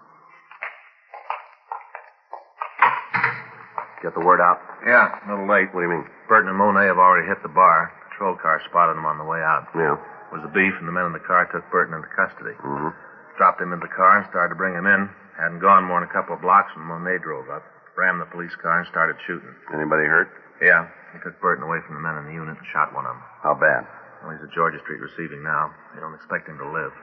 Get 4.02 4.18
the 4.18 4.26
word 4.26 4.42
out? 4.42 4.58
Yeah, 4.82 5.14
a 5.14 5.30
little 5.30 5.46
late. 5.46 5.70
What 5.70 5.86
do 5.86 5.86
you 5.86 5.94
mean? 5.94 6.06
Burton 6.26 6.50
and 6.50 6.58
Monet 6.58 6.90
have 6.90 6.98
already 6.98 7.22
hit 7.30 7.38
the 7.46 7.52
bar. 7.54 7.94
Patrol 8.10 8.34
car 8.34 8.58
spotted 8.66 8.98
them 8.98 9.06
on 9.06 9.14
the 9.14 9.24
way 9.24 9.38
out. 9.38 9.70
Yeah. 9.78 9.94
It 9.94 10.34
was 10.34 10.42
a 10.42 10.50
beef, 10.50 10.74
and 10.82 10.90
the 10.90 10.92
men 10.92 11.06
in 11.06 11.14
the 11.14 11.22
car 11.22 11.46
took 11.54 11.62
Burton 11.70 11.94
into 11.94 12.10
custody. 12.10 12.58
Mm-hmm. 12.58 12.90
Dropped 13.38 13.62
him 13.62 13.70
in 13.70 13.78
the 13.78 13.92
car 13.94 14.18
and 14.18 14.26
started 14.26 14.50
to 14.50 14.58
bring 14.58 14.74
him 14.74 14.90
in. 14.90 15.06
Hadn't 15.38 15.62
gone 15.62 15.86
more 15.86 16.02
than 16.02 16.10
a 16.10 16.12
couple 16.12 16.34
of 16.34 16.42
blocks 16.42 16.74
when 16.74 16.90
Monet 16.90 17.22
drove 17.22 17.46
up, 17.46 17.62
rammed 17.94 18.18
the 18.18 18.26
police 18.26 18.52
car, 18.58 18.82
and 18.82 18.88
started 18.90 19.14
shooting. 19.22 19.54
Anybody 19.70 20.10
hurt? 20.10 20.28
Yeah. 20.62 20.86
He 21.12 21.18
took 21.20 21.36
Burton 21.42 21.66
away 21.66 21.82
from 21.84 21.98
the 21.98 22.00
men 22.00 22.16
in 22.22 22.30
the 22.30 22.36
unit 22.38 22.56
and 22.56 22.66
shot 22.72 22.94
one 22.94 23.04
of 23.04 23.12
them. 23.12 23.22
How 23.42 23.52
bad? 23.58 23.84
Well, 24.22 24.32
he's 24.32 24.40
at 24.40 24.54
Georgia 24.54 24.78
Street 24.86 25.02
receiving 25.02 25.42
now. 25.42 25.74
They 25.92 26.00
don't 26.00 26.14
expect 26.14 26.48
him 26.48 26.56
to 26.56 26.68
live. 26.70 26.94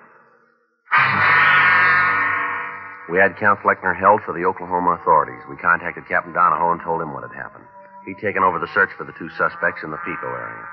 We 3.11 3.19
had 3.19 3.35
Kenneth 3.37 3.65
Lechner 3.67 3.97
held 3.97 4.21
for 4.23 4.33
the 4.37 4.45
Oklahoma 4.45 4.97
authorities. 5.01 5.43
We 5.49 5.57
contacted 5.57 6.07
Captain 6.07 6.31
Donahoe 6.31 6.77
and 6.77 6.81
told 6.81 7.01
him 7.01 7.11
what 7.11 7.27
had 7.27 7.35
happened. 7.35 7.65
He'd 8.05 8.21
taken 8.21 8.41
over 8.41 8.57
the 8.57 8.71
search 8.71 8.93
for 8.95 9.03
the 9.03 9.17
two 9.17 9.29
suspects 9.33 9.83
in 9.83 9.91
the 9.91 10.01
Pico 10.05 10.29
area. 10.29 10.65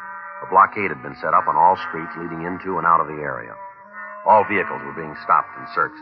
A 0.44 0.48
blockade 0.52 0.92
had 0.92 1.02
been 1.02 1.16
set 1.16 1.34
up 1.34 1.48
on 1.48 1.56
all 1.56 1.80
streets 1.88 2.12
leading 2.20 2.44
into 2.44 2.78
and 2.78 2.86
out 2.86 3.00
of 3.00 3.08
the 3.08 3.18
area. 3.20 3.56
All 4.28 4.44
vehicles 4.44 4.84
were 4.84 4.94
being 4.96 5.16
stopped 5.24 5.50
and 5.58 5.66
searched. 5.74 6.00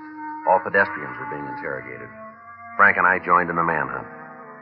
All 0.50 0.60
pedestrians 0.60 1.16
were 1.16 1.30
being 1.30 1.46
interrogated. 1.46 2.10
Frank 2.76 2.98
and 2.98 3.06
I 3.06 3.22
joined 3.22 3.48
in 3.48 3.56
the 3.56 3.64
manhunt. 3.64 4.06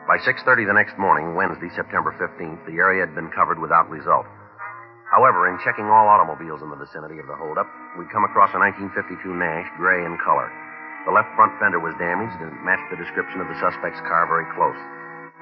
By 0.03 0.19
6.30 0.19 0.67
the 0.67 0.75
next 0.75 0.99
morning, 0.99 1.38
Wednesday, 1.38 1.71
September 1.79 2.11
15th, 2.19 2.67
the 2.67 2.75
area 2.83 3.07
had 3.07 3.15
been 3.15 3.31
covered 3.31 3.62
without 3.62 3.87
result. 3.87 4.27
However, 5.15 5.47
in 5.47 5.62
checking 5.62 5.87
all 5.87 6.11
automobiles 6.11 6.59
in 6.59 6.75
the 6.75 6.81
vicinity 6.83 7.23
of 7.23 7.31
the 7.31 7.38
holdup, 7.38 7.71
we'd 7.95 8.11
come 8.11 8.27
across 8.27 8.51
a 8.51 8.59
1952 8.59 9.23
Nash, 9.31 9.71
gray 9.79 10.03
in 10.03 10.19
color. 10.19 10.51
The 11.07 11.15
left 11.15 11.31
front 11.38 11.55
fender 11.62 11.79
was 11.79 11.95
damaged 12.03 12.35
and 12.43 12.51
matched 12.67 12.91
the 12.91 12.99
description 12.99 13.38
of 13.38 13.47
the 13.47 13.55
suspect's 13.62 14.03
car 14.03 14.27
very 14.27 14.43
close. 14.59 14.75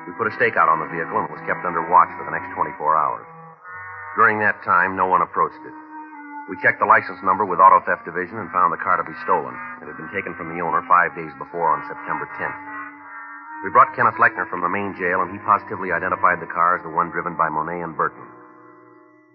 We 0.04 0.12
put 0.20 0.28
a 0.28 0.36
stakeout 0.36 0.68
on 0.68 0.84
the 0.84 0.92
vehicle 0.92 1.16
and 1.16 1.32
it 1.32 1.32
was 1.32 1.48
kept 1.48 1.64
under 1.64 1.80
watch 1.88 2.12
for 2.20 2.28
the 2.28 2.34
next 2.36 2.52
24 2.52 2.76
hours. 3.00 3.24
During 4.20 4.44
that 4.44 4.60
time, 4.60 4.92
no 4.92 5.08
one 5.08 5.24
approached 5.24 5.64
it. 5.64 5.76
We 6.52 6.60
checked 6.60 6.84
the 6.84 6.90
license 6.90 7.24
number 7.24 7.48
with 7.48 7.64
Auto 7.64 7.80
Theft 7.88 8.04
Division 8.04 8.36
and 8.36 8.52
found 8.52 8.76
the 8.76 8.82
car 8.84 9.00
to 9.00 9.08
be 9.08 9.16
stolen. 9.24 9.56
It 9.80 9.88
had 9.88 9.96
been 9.96 10.12
taken 10.12 10.36
from 10.36 10.52
the 10.52 10.60
owner 10.60 10.84
five 10.84 11.16
days 11.16 11.32
before 11.40 11.72
on 11.72 11.80
September 11.88 12.28
10th. 12.36 12.79
We 13.64 13.68
brought 13.70 13.92
Kenneth 13.92 14.16
Lechner 14.16 14.48
from 14.48 14.64
the 14.64 14.72
main 14.72 14.96
jail, 14.96 15.20
and 15.20 15.28
he 15.30 15.38
positively 15.44 15.92
identified 15.92 16.40
the 16.40 16.48
car 16.48 16.80
as 16.80 16.82
the 16.82 16.88
one 16.92 17.12
driven 17.12 17.36
by 17.36 17.48
Monet 17.52 17.84
and 17.84 17.96
Burton. 17.96 18.24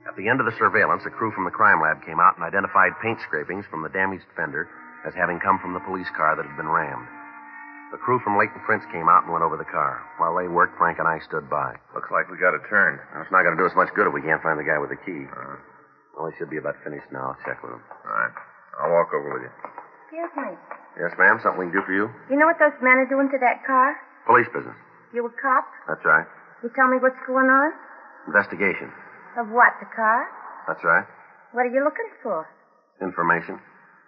At 0.10 0.18
the 0.18 0.30
end 0.30 0.42
of 0.42 0.46
the 0.50 0.58
surveillance, 0.58 1.06
a 1.06 1.14
crew 1.14 1.30
from 1.34 1.46
the 1.46 1.54
crime 1.54 1.82
lab 1.82 2.02
came 2.06 2.18
out 2.22 2.38
and 2.38 2.46
identified 2.46 2.98
paint 3.02 3.22
scrapings 3.22 3.66
from 3.70 3.82
the 3.86 3.90
damaged 3.94 4.26
fender 4.38 4.70
as 5.06 5.14
having 5.14 5.38
come 5.42 5.58
from 5.62 5.74
the 5.78 5.82
police 5.86 6.10
car 6.18 6.34
that 6.38 6.46
had 6.46 6.58
been 6.58 6.70
rammed. 6.70 7.06
The 7.94 8.02
crew 8.02 8.18
from 8.26 8.38
latent 8.38 8.66
prints 8.66 8.86
came 8.90 9.06
out 9.10 9.24
and 9.26 9.32
went 9.34 9.46
over 9.46 9.58
the 9.62 9.70
car. 9.70 10.02
While 10.18 10.34
they 10.38 10.50
worked, 10.50 10.78
Frank 10.82 10.98
and 10.98 11.08
I 11.08 11.22
stood 11.22 11.46
by. 11.50 11.78
Looks 11.94 12.10
like 12.10 12.26
we 12.30 12.38
got 12.42 12.58
it 12.58 12.66
turned. 12.66 12.98
Now, 13.14 13.22
it's 13.22 13.32
not 13.34 13.46
going 13.46 13.54
to 13.58 13.62
do 13.62 13.70
us 13.70 13.78
much 13.78 13.94
good 13.94 14.10
if 14.10 14.14
we 14.14 14.26
can't 14.26 14.42
find 14.42 14.58
the 14.58 14.66
guy 14.66 14.82
with 14.82 14.90
the 14.90 14.98
key. 15.06 15.30
Uh, 15.30 15.58
Well, 16.18 16.28
he 16.30 16.34
should 16.42 16.50
be 16.50 16.58
about 16.58 16.76
finished 16.82 17.06
now. 17.14 17.34
I'll 17.38 17.42
check 17.46 17.62
with 17.62 17.78
him. 17.78 17.82
all 17.86 18.10
right. 18.14 18.34
I'll 18.82 18.92
walk 18.94 19.14
over 19.14 19.38
with 19.38 19.44
you. 19.46 19.54
Excuse 20.10 20.34
me. 20.34 20.50
Yes, 20.98 21.14
ma'am. 21.18 21.38
Something 21.46 21.62
we 21.62 21.66
can 21.72 21.78
do 21.82 21.86
for 21.86 21.94
you? 21.94 22.10
You 22.30 22.38
know 22.42 22.50
what 22.50 22.58
those 22.58 22.76
men 22.82 22.98
are 22.98 23.08
doing 23.10 23.30
to 23.32 23.40
that 23.40 23.64
car? 23.70 23.96
Police 24.26 24.50
business. 24.54 24.76
You 25.14 25.26
a 25.26 25.32
cop? 25.38 25.66
That's 25.88 26.04
right. 26.06 26.26
You 26.64 26.70
tell 26.74 26.90
me 26.90 26.98
what's 26.98 27.20
going 27.30 27.48
on? 27.48 27.70
Investigation. 28.28 28.90
Of 29.38 29.54
what, 29.54 29.78
the 29.80 29.88
car? 29.94 30.26
That's 30.68 30.82
right. 30.84 31.06
What 31.54 31.70
are 31.70 31.74
you 31.74 31.84
looking 31.86 32.10
for? 32.24 32.48
Information. 33.02 33.62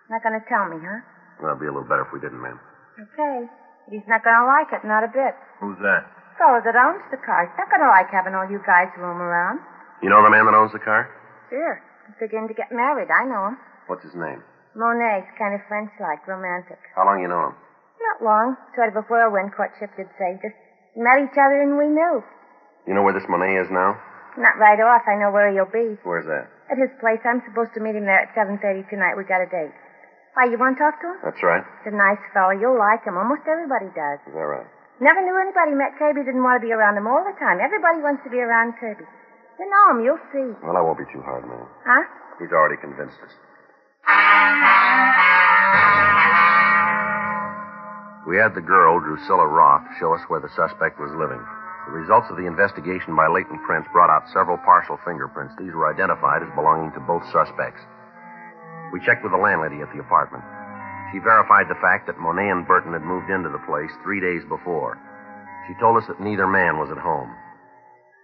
Not 0.10 0.24
gonna 0.24 0.42
tell 0.50 0.66
me, 0.68 0.80
huh? 0.82 1.00
Well, 1.40 1.54
it'd 1.54 1.62
be 1.62 1.70
a 1.70 1.74
little 1.76 1.88
better 1.88 2.08
if 2.08 2.12
we 2.12 2.20
didn't, 2.20 2.42
ma'am. 2.42 2.60
Okay. 2.98 3.46
But 3.86 3.92
he's 3.94 4.08
not 4.10 4.24
gonna 4.24 4.48
like 4.48 4.74
it, 4.74 4.82
not 4.88 5.04
a 5.06 5.12
bit. 5.12 5.36
Who's 5.62 5.78
that? 5.86 6.08
The 6.08 6.36
Fellow 6.42 6.60
that 6.66 6.76
owns 6.78 7.04
the 7.14 7.22
car. 7.22 7.46
He's 7.46 7.58
not 7.60 7.70
gonna 7.70 7.90
like 7.92 8.10
having 8.10 8.34
all 8.34 8.48
you 8.50 8.62
guys 8.66 8.90
roam 8.98 9.22
around. 9.22 9.60
You 10.02 10.10
know 10.10 10.22
the 10.24 10.30
man 10.34 10.46
that 10.50 10.56
owns 10.58 10.72
the 10.74 10.82
car? 10.82 11.10
Sure. 11.50 11.82
He's 12.08 12.18
beginning 12.20 12.48
to 12.50 12.58
get 12.58 12.72
married. 12.72 13.10
I 13.12 13.26
know 13.26 13.54
him. 13.54 13.58
What's 13.88 14.04
his 14.04 14.16
name? 14.16 14.42
Monet's 14.78 15.28
kind 15.38 15.56
of 15.58 15.62
French-like, 15.68 16.28
romantic. 16.28 16.78
How 16.96 17.06
long 17.06 17.20
you 17.22 17.28
know 17.28 17.50
him? 17.52 17.56
Not 18.02 18.24
long. 18.24 18.58
Sort 18.76 18.90
of 18.90 18.96
a 18.96 19.06
whirlwind 19.10 19.54
courtship, 19.54 19.92
you'd 19.98 20.10
say. 20.18 20.38
Just 20.42 20.56
met 20.96 21.22
each 21.22 21.38
other 21.38 21.62
and 21.62 21.78
we 21.78 21.88
knew. 21.90 22.24
You 22.88 22.94
know 22.94 23.04
where 23.04 23.14
this 23.14 23.28
Monet 23.28 23.58
is 23.58 23.70
now? 23.70 23.98
Not 24.38 24.58
right 24.62 24.80
off. 24.80 25.04
I 25.10 25.18
know 25.18 25.34
where 25.34 25.50
he'll 25.52 25.70
be. 25.70 25.98
Where's 26.06 26.26
that? 26.30 26.48
At 26.70 26.78
his 26.78 26.94
place. 27.02 27.20
I'm 27.26 27.42
supposed 27.50 27.74
to 27.74 27.82
meet 27.82 27.98
him 27.98 28.06
there 28.06 28.22
at 28.22 28.34
7.30 28.38 28.90
tonight. 28.90 29.18
We 29.18 29.26
got 29.26 29.42
a 29.42 29.50
date. 29.50 29.74
Why, 30.38 30.46
you 30.46 30.62
want 30.62 30.78
to 30.78 30.82
talk 30.86 31.02
to 31.02 31.08
him? 31.10 31.18
That's 31.26 31.42
right. 31.42 31.66
He's 31.82 31.90
a 31.94 31.98
nice 31.98 32.22
fellow. 32.32 32.54
You'll 32.54 32.78
like 32.78 33.02
him. 33.02 33.18
Almost 33.18 33.50
everybody 33.50 33.90
does. 33.98 34.22
Is 34.30 34.38
that 34.38 34.46
right? 34.46 34.70
Never 35.02 35.22
knew 35.26 35.34
anybody 35.38 35.74
met 35.74 35.98
Kirby 35.98 36.22
didn't 36.26 36.46
want 36.46 36.62
to 36.62 36.66
be 36.66 36.74
around 36.74 36.98
him 36.98 37.10
all 37.10 37.26
the 37.26 37.34
time. 37.42 37.58
Everybody 37.58 38.02
wants 38.06 38.22
to 38.26 38.30
be 38.30 38.38
around 38.38 38.78
Kirby. 38.78 39.06
You 39.58 39.66
know 39.66 39.86
him. 39.98 40.06
You'll 40.06 40.26
see. 40.30 40.54
Well, 40.62 40.78
I 40.78 40.82
won't 40.82 41.02
be 41.02 41.10
too 41.10 41.22
hard, 41.26 41.46
ma'am. 41.46 41.66
Huh? 41.86 42.06
He's 42.38 42.54
already 42.54 42.78
convinced 42.78 43.18
us. 43.26 43.34
We 48.28 48.36
had 48.36 48.52
the 48.52 48.60
girl, 48.60 49.00
Drusilla 49.00 49.48
Roth, 49.48 49.88
show 50.04 50.12
us 50.12 50.20
where 50.28 50.44
the 50.44 50.52
suspect 50.52 51.00
was 51.00 51.16
living. 51.16 51.40
The 51.88 51.96
results 51.96 52.28
of 52.28 52.36
the 52.36 52.44
investigation 52.44 53.16
by 53.16 53.32
latent 53.32 53.64
prints 53.64 53.88
brought 53.96 54.12
out 54.12 54.28
several 54.36 54.60
partial 54.68 55.00
fingerprints. 55.08 55.56
These 55.56 55.72
were 55.72 55.88
identified 55.88 56.44
as 56.44 56.52
belonging 56.52 56.92
to 56.92 57.08
both 57.08 57.24
suspects. 57.32 57.80
We 58.92 59.00
checked 59.00 59.24
with 59.24 59.32
the 59.32 59.40
landlady 59.40 59.80
at 59.80 59.88
the 59.96 60.04
apartment. 60.04 60.44
She 61.16 61.24
verified 61.24 61.72
the 61.72 61.80
fact 61.80 62.04
that 62.12 62.20
Monet 62.20 62.52
and 62.52 62.68
Burton 62.68 62.92
had 62.92 63.08
moved 63.08 63.32
into 63.32 63.48
the 63.48 63.64
place 63.64 63.96
three 64.04 64.20
days 64.20 64.44
before. 64.52 65.00
She 65.72 65.80
told 65.80 65.96
us 65.96 66.08
that 66.12 66.20
neither 66.20 66.52
man 66.52 66.76
was 66.76 66.92
at 66.92 67.00
home. 67.00 67.32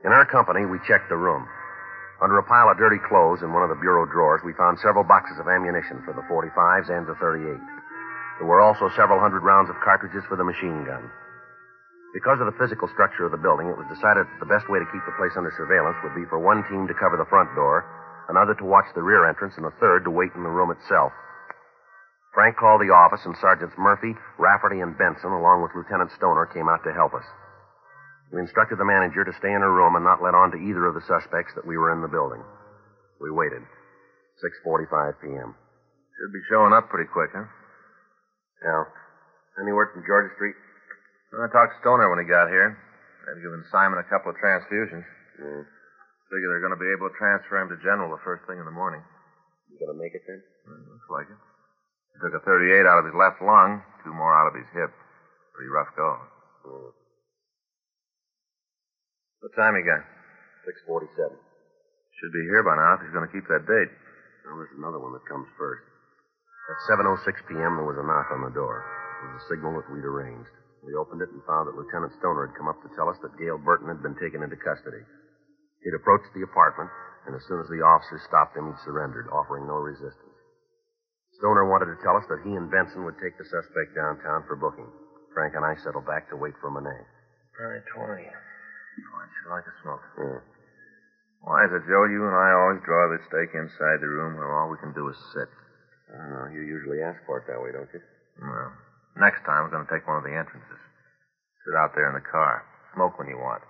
In 0.04 0.12
our 0.12 0.28
company, 0.28 0.68
we 0.68 0.84
checked 0.84 1.08
the 1.08 1.16
room. 1.16 1.48
Under 2.20 2.40
a 2.40 2.44
pile 2.44 2.68
of 2.68 2.76
dirty 2.76 3.00
clothes 3.08 3.40
in 3.40 3.56
one 3.56 3.64
of 3.64 3.72
the 3.72 3.80
bureau 3.80 4.04
drawers, 4.04 4.44
we 4.44 4.52
found 4.60 4.84
several 4.84 5.08
boxes 5.08 5.40
of 5.40 5.48
ammunition 5.48 6.04
for 6.04 6.12
the 6.12 6.28
45s 6.28 6.92
and 6.92 7.08
the 7.08 7.16
38. 7.24 7.56
There 8.44 8.52
were 8.52 8.60
also 8.60 8.92
several 9.00 9.24
hundred 9.24 9.48
rounds 9.48 9.72
of 9.72 9.80
cartridges 9.80 10.28
for 10.28 10.36
the 10.36 10.44
machine 10.44 10.84
gun. 10.84 11.08
Because 12.12 12.44
of 12.44 12.52
the 12.52 12.60
physical 12.60 12.92
structure 12.92 13.24
of 13.24 13.32
the 13.32 13.40
building, 13.40 13.72
it 13.72 13.80
was 13.80 13.88
decided 13.88 14.28
that 14.28 14.40
the 14.44 14.52
best 14.52 14.68
way 14.68 14.84
to 14.84 14.92
keep 14.92 15.00
the 15.08 15.16
place 15.16 15.32
under 15.40 15.48
surveillance 15.56 15.96
would 16.04 16.12
be 16.12 16.28
for 16.28 16.44
one 16.44 16.60
team 16.68 16.84
to 16.92 17.00
cover 17.00 17.16
the 17.16 17.32
front 17.32 17.48
door, 17.56 17.88
another 18.28 18.52
to 18.60 18.68
watch 18.68 18.92
the 19.00 19.02
rear 19.02 19.24
entrance, 19.32 19.56
and 19.56 19.64
a 19.64 19.72
third 19.80 20.04
to 20.04 20.12
wait 20.12 20.36
in 20.36 20.44
the 20.44 20.52
room 20.52 20.76
itself. 20.76 21.16
Frank 22.36 22.60
called 22.60 22.84
the 22.84 22.92
office, 22.92 23.24
and 23.24 23.32
Sergeants 23.40 23.80
Murphy, 23.80 24.12
Rafferty, 24.36 24.84
and 24.84 25.00
Benson, 25.00 25.32
along 25.32 25.64
with 25.64 25.72
Lieutenant 25.72 26.12
Stoner, 26.12 26.44
came 26.52 26.68
out 26.68 26.84
to 26.84 26.92
help 26.92 27.16
us. 27.16 27.24
We 28.36 28.44
instructed 28.44 28.76
the 28.76 28.84
manager 28.84 29.24
to 29.24 29.40
stay 29.40 29.56
in 29.56 29.64
her 29.64 29.72
room 29.72 29.96
and 29.96 30.04
not 30.04 30.20
let 30.20 30.36
on 30.36 30.52
to 30.52 30.60
either 30.60 30.84
of 30.84 31.00
the 31.00 31.08
suspects 31.08 31.56
that 31.56 31.64
we 31.64 31.80
were 31.80 31.96
in 31.96 32.04
the 32.04 32.12
building. 32.12 32.44
We 33.24 33.32
waited. 33.32 33.64
6.45 34.68 35.24
p.m. 35.24 35.56
Should 35.56 36.36
be 36.36 36.44
showing 36.52 36.76
up 36.76 36.92
pretty 36.92 37.08
quick, 37.08 37.32
huh? 37.32 37.48
Yeah. 38.64 38.84
Any 39.62 39.76
word 39.76 39.92
from 39.94 40.08
Georgia 40.08 40.34
Street? 40.40 40.56
I 41.36 41.50
talked 41.52 41.78
to 41.78 41.80
Stoner 41.84 42.10
when 42.10 42.24
he 42.24 42.28
got 42.30 42.50
here. 42.50 42.74
They've 43.28 43.44
given 43.44 43.64
Simon 43.70 44.00
a 44.00 44.08
couple 44.08 44.32
of 44.32 44.38
transfusions. 44.40 45.06
Mm. 45.40 45.64
Figure 45.64 46.50
they're 46.50 46.66
going 46.66 46.74
to 46.74 46.82
be 46.82 46.90
able 46.90 47.10
to 47.12 47.16
transfer 47.20 47.62
him 47.62 47.70
to 47.70 47.78
General 47.84 48.10
the 48.10 48.22
first 48.26 48.46
thing 48.50 48.58
in 48.58 48.66
the 48.66 48.74
morning. 48.74 49.02
You 49.70 49.82
gonna 49.82 49.98
make 49.98 50.14
it 50.14 50.22
then? 50.30 50.42
Mm, 50.70 50.86
looks 50.86 51.10
like 51.10 51.26
it. 51.30 51.40
He 52.14 52.18
took 52.22 52.38
a 52.38 52.46
38 52.46 52.86
out 52.86 53.02
of 53.02 53.10
his 53.10 53.18
left 53.18 53.42
lung, 53.42 53.82
two 54.06 54.14
more 54.14 54.30
out 54.30 54.54
of 54.54 54.56
his 54.58 54.70
hip. 54.70 54.94
Pretty 55.58 55.70
rough 55.74 55.90
go. 55.98 56.10
Mm. 56.70 56.94
What 59.42 59.54
time 59.58 59.74
he 59.76 59.82
got? 59.82 60.06
6.47. 60.88 61.10
Should 61.18 62.34
be 62.34 62.46
here 62.48 62.64
by 62.64 62.78
now 62.78 62.96
if 62.96 63.04
he's 63.04 63.12
going 63.12 63.26
to 63.28 63.34
keep 63.34 63.50
that 63.50 63.66
date. 63.66 63.92
Now, 64.46 64.56
there's 64.62 64.78
another 64.78 65.02
one 65.02 65.12
that 65.18 65.26
comes 65.28 65.50
first. 65.58 65.84
At 66.64 66.80
7.06 66.88 67.28
p.m., 67.52 67.76
there 67.76 67.84
was 67.84 68.00
a 68.00 68.08
knock 68.08 68.32
on 68.32 68.48
the 68.48 68.56
door. 68.56 68.88
It 69.20 69.36
was 69.36 69.44
a 69.44 69.50
signal 69.52 69.76
that 69.76 69.92
we'd 69.92 70.08
arranged. 70.08 70.52
We 70.80 70.96
opened 70.96 71.20
it 71.20 71.32
and 71.32 71.44
found 71.44 71.68
that 71.68 71.76
Lieutenant 71.76 72.16
Stoner 72.20 72.48
had 72.48 72.56
come 72.56 72.72
up 72.72 72.80
to 72.84 72.92
tell 72.96 73.12
us 73.12 73.20
that 73.20 73.36
Gail 73.36 73.60
Burton 73.60 73.92
had 73.92 74.00
been 74.00 74.16
taken 74.16 74.40
into 74.44 74.56
custody. 74.56 75.04
He'd 75.84 75.96
approached 76.00 76.32
the 76.32 76.48
apartment, 76.48 76.88
and 77.28 77.36
as 77.36 77.44
soon 77.52 77.60
as 77.60 77.68
the 77.68 77.84
officers 77.84 78.24
stopped 78.28 78.56
him, 78.56 78.72
he 78.72 78.76
surrendered, 78.88 79.28
offering 79.32 79.68
no 79.68 79.80
resistance. 79.80 80.40
Stoner 81.40 81.68
wanted 81.68 81.92
to 81.92 82.00
tell 82.00 82.16
us 82.16 82.28
that 82.32 82.48
he 82.48 82.56
and 82.56 82.72
Benson 82.72 83.04
would 83.04 83.20
take 83.20 83.36
the 83.36 83.48
suspect 83.48 83.92
downtown 83.96 84.48
for 84.48 84.56
booking. 84.56 84.88
Frank 85.36 85.60
and 85.60 85.68
I 85.68 85.76
settled 85.84 86.08
back 86.08 86.32
to 86.32 86.40
wait 86.40 86.56
for 86.64 86.72
Monet. 86.72 87.04
Nine 87.60 87.84
twenty. 87.92 88.28
Oh, 88.32 89.20
I'd 89.20 89.34
sure 89.44 89.52
like 89.52 89.68
a 89.68 89.76
smoke. 89.84 90.06
Yeah. 90.16 90.42
Why 91.44 91.68
is 91.68 91.76
it, 91.76 91.84
Joe, 91.92 92.08
you 92.08 92.24
and 92.24 92.38
I 92.38 92.50
always 92.56 92.86
draw 92.88 93.12
the 93.12 93.20
stake 93.28 93.52
inside 93.52 94.00
the 94.00 94.08
room 94.08 94.40
where 94.40 94.56
all 94.56 94.72
we 94.72 94.80
can 94.80 94.96
do 94.96 95.10
is 95.12 95.18
sit? 95.36 95.52
I 96.14 96.18
don't 96.22 96.30
know. 96.30 96.48
You 96.54 96.62
usually 96.62 97.02
ask 97.02 97.18
for 97.26 97.42
it 97.42 97.50
that 97.50 97.58
way, 97.58 97.74
don't 97.74 97.90
you? 97.90 98.02
Well, 98.38 98.70
next 99.18 99.42
time 99.50 99.66
we're 99.66 99.74
going 99.74 99.86
to 99.86 99.92
take 99.92 100.06
one 100.06 100.22
of 100.22 100.24
the 100.24 100.34
entrances. 100.38 100.82
Sit 101.66 101.74
out 101.74 101.98
there 101.98 102.08
in 102.08 102.14
the 102.14 102.22
car. 102.22 102.62
Smoke 102.94 103.18
when 103.18 103.28
you 103.28 103.38
want. 103.42 103.66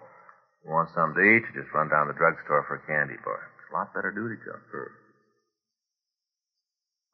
You 0.66 0.72
want 0.72 0.92
something 0.92 1.16
to 1.16 1.24
eat, 1.24 1.44
you 1.48 1.62
just 1.62 1.74
run 1.76 1.88
down 1.88 2.08
to 2.08 2.14
the 2.14 2.20
drugstore 2.20 2.64
for 2.68 2.76
a 2.80 2.84
candy 2.88 3.16
bar. 3.24 3.40
It's 3.60 3.72
a 3.72 3.76
lot 3.76 3.94
better 3.96 4.12
duty, 4.12 4.36
Joe. 4.44 4.60
Sure. 4.72 4.92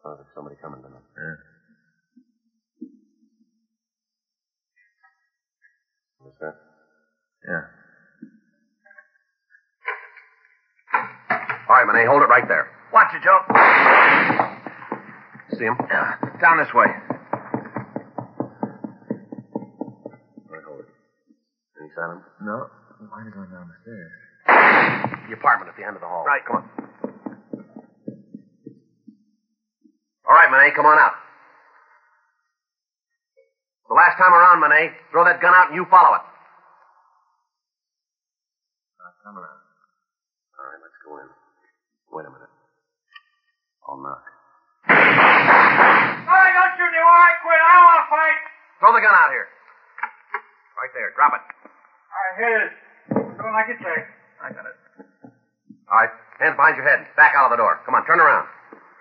Hmm. 0.01 0.07
Oh, 0.07 0.15
there's 0.17 0.33
somebody 0.33 0.55
coming 0.61 0.81
to 0.81 0.89
me. 0.89 0.97
Yeah. 0.97 1.37
What's 6.19 6.39
that? 6.41 6.55
Yeah. 7.45 7.65
All 11.69 11.75
right, 11.75 11.85
Monet, 11.85 12.05
hold 12.05 12.23
it 12.23 12.29
right 12.29 12.47
there. 12.47 12.69
Watch 12.93 13.13
it, 13.13 13.21
Joe. 13.21 14.57
See 15.57 15.65
him? 15.65 15.75
Yeah. 15.89 16.15
Down 16.41 16.57
this 16.57 16.73
way. 16.73 16.85
All 16.85 16.93
right, 20.53 20.63
hold 20.63 20.79
it. 20.81 20.87
Any 21.79 21.89
sign 21.95 22.09
of 22.11 22.17
him? 22.17 22.23
No. 22.45 22.67
Why 23.09 23.21
are 23.21 23.25
you 23.25 23.31
going 23.33 23.49
down 23.49 23.67
the 23.67 23.73
stairs? 23.81 24.11
The 25.29 25.33
apartment 25.35 25.69
at 25.69 25.75
the 25.77 25.83
end 25.85 25.95
of 25.95 26.01
the 26.01 26.07
hall. 26.07 26.25
Right. 26.25 26.45
Come 26.45 26.55
on. 26.57 26.69
All 30.29 30.35
right, 30.35 30.51
Monet, 30.51 30.75
come 30.75 30.85
on 30.85 30.99
out. 30.99 31.13
The 33.89 33.95
last 33.95 34.17
time 34.21 34.31
around, 34.31 34.59
Monet, 34.61 34.93
throw 35.09 35.25
that 35.25 35.41
gun 35.41 35.55
out 35.55 35.69
and 35.73 35.75
you 35.75 35.87
follow 35.89 36.13
it. 36.13 36.21
Not 39.01 39.17
coming 39.25 39.41
out. 39.41 39.61
All 40.61 40.65
right, 40.69 40.77
let's 40.85 40.93
go 41.01 41.17
in. 41.17 41.25
Wait 42.13 42.25
a 42.25 42.29
minute. 42.29 42.53
I'll 43.89 43.97
knock. 43.97 44.21
Don't 46.79 46.91
me 46.95 47.01
while 47.03 47.23
I 47.27 47.33
quit. 47.43 47.59
I 47.59 47.69
don't 47.75 47.87
want 47.91 47.99
to 47.99 48.09
fight. 48.09 48.39
Throw 48.79 48.91
the 48.95 49.03
gun 49.03 49.11
out 49.11 49.31
here. 49.35 49.47
Right 50.79 50.93
there. 50.95 51.11
Drop 51.19 51.35
it. 51.35 51.43
All 51.43 52.21
right, 52.23 52.35
here 52.39 52.51
it 52.55 52.61
is. 52.63 52.73
Doing 53.35 53.51
like 53.51 53.67
you 53.67 53.77
say. 53.83 53.97
I 54.39 54.47
got 54.55 54.63
it. 54.63 54.75
All 55.91 55.97
right. 55.99 56.13
Hands 56.39 56.55
behind 56.55 56.79
your 56.79 56.87
head. 56.87 57.03
Back 57.19 57.35
out 57.35 57.51
of 57.51 57.53
the 57.53 57.59
door. 57.59 57.83
Come 57.83 57.99
on, 57.99 58.07
turn 58.07 58.23
around. 58.23 58.47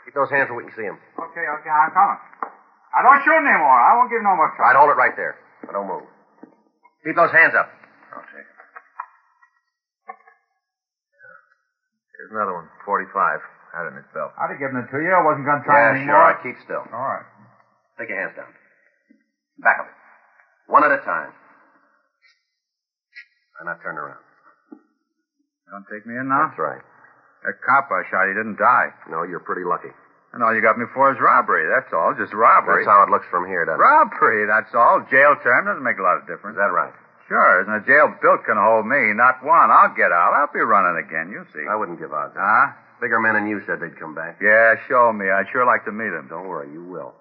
Keep 0.02 0.18
those 0.18 0.26
hands 0.34 0.50
where 0.50 0.58
we 0.58 0.66
can 0.66 0.74
see 0.74 0.82
them. 0.90 0.98
Okay, 1.22 1.46
okay, 1.46 1.70
I'm 1.70 1.94
coming. 1.94 2.18
I 2.90 2.98
don't 3.06 3.22
shoot 3.22 3.38
anymore. 3.38 3.78
I 3.78 3.94
won't 3.94 4.10
give 4.10 4.26
no 4.26 4.34
more 4.34 4.50
trouble. 4.58 4.66
All 4.66 4.70
right, 4.74 4.78
hold 4.82 4.90
it 4.90 4.98
right 4.98 5.14
there. 5.14 5.38
Now, 5.70 5.78
don't 5.78 5.86
move. 5.86 6.08
Keep 7.06 7.14
those 7.14 7.30
hands 7.30 7.54
up. 7.54 7.70
I'll 8.10 8.26
take 8.26 8.42
it. 8.42 8.56
Here's 12.18 12.34
another 12.34 12.58
one. 12.58 12.66
45. 12.82 13.38
Had 13.70 13.86
it 13.86 13.94
in 13.94 14.02
his 14.02 14.10
belt. 14.10 14.34
I'd 14.34 14.50
have 14.50 14.58
given 14.58 14.82
it 14.82 14.90
to 14.90 14.98
you. 14.98 15.12
I 15.14 15.22
wasn't 15.22 15.46
going 15.46 15.60
to 15.62 15.66
try 15.68 15.78
Yeah, 15.78 15.94
anymore. 15.94 16.10
sure. 16.10 16.18
All 16.18 16.26
right, 16.34 16.40
keep 16.42 16.56
still. 16.66 16.82
All 16.90 17.06
right. 17.22 17.28
Take 17.98 18.08
your 18.08 18.18
hands 18.22 18.38
down. 18.38 18.50
Back 19.58 19.82
of 19.82 19.86
it. 19.90 19.96
One 20.70 20.86
at 20.86 20.94
a 20.94 21.02
time. 21.02 21.34
And 23.58 23.66
now 23.66 23.74
turn 23.82 23.98
around. 23.98 24.22
Don't 25.68 25.84
take 25.90 26.06
me 26.06 26.14
in 26.14 26.30
now? 26.30 26.48
That's 26.48 26.58
right. 26.62 26.80
That 27.42 27.58
cop 27.66 27.90
I 27.90 28.06
shot, 28.08 28.30
he 28.30 28.34
didn't 28.34 28.56
die. 28.56 28.88
No, 29.10 29.26
you're 29.26 29.42
pretty 29.42 29.66
lucky. 29.66 29.90
And 30.32 30.44
all 30.44 30.54
you 30.54 30.60
got 30.62 30.78
me 30.78 30.84
for 30.94 31.10
is 31.10 31.18
robbery. 31.18 31.66
That's 31.66 31.90
all. 31.90 32.14
Just 32.14 32.32
robbery. 32.36 32.84
That's 32.84 32.92
how 32.92 33.02
it 33.02 33.10
looks 33.10 33.26
from 33.32 33.48
here, 33.48 33.64
doesn't 33.64 33.80
it? 33.80 33.82
Robbery, 33.82 34.46
that's 34.46 34.70
all. 34.76 35.02
Jail 35.10 35.34
term 35.42 35.66
doesn't 35.66 35.82
make 35.82 35.98
a 35.98 36.04
lot 36.04 36.20
of 36.20 36.28
difference. 36.28 36.54
Is 36.54 36.62
that 36.62 36.70
right? 36.70 36.92
Sure. 37.26 37.64
Isn't 37.64 37.82
a 37.82 37.84
jail 37.84 38.12
built 38.20 38.44
can 38.44 38.56
hold 38.56 38.86
me? 38.86 39.12
Not 39.16 39.40
one. 39.44 39.72
I'll 39.72 39.92
get 39.96 40.12
out. 40.12 40.36
I'll 40.36 40.52
be 40.52 40.60
running 40.64 41.00
again. 41.02 41.32
You'll 41.32 41.48
see. 41.52 41.64
I 41.64 41.76
wouldn't 41.76 41.98
give 41.98 42.12
odds. 42.12 42.36
Huh? 42.36 42.72
Bigger 43.00 43.20
men 43.20 43.34
than 43.34 43.46
you 43.46 43.60
said 43.66 43.80
they'd 43.80 43.98
come 43.98 44.14
back. 44.14 44.40
Yeah, 44.42 44.74
show 44.88 45.12
me. 45.12 45.30
I'd 45.30 45.48
sure 45.52 45.64
like 45.64 45.84
to 45.86 45.92
meet 45.92 46.10
him. 46.12 46.26
Don't 46.28 46.48
worry, 46.48 46.70
you 46.72 46.84
will. 46.84 47.14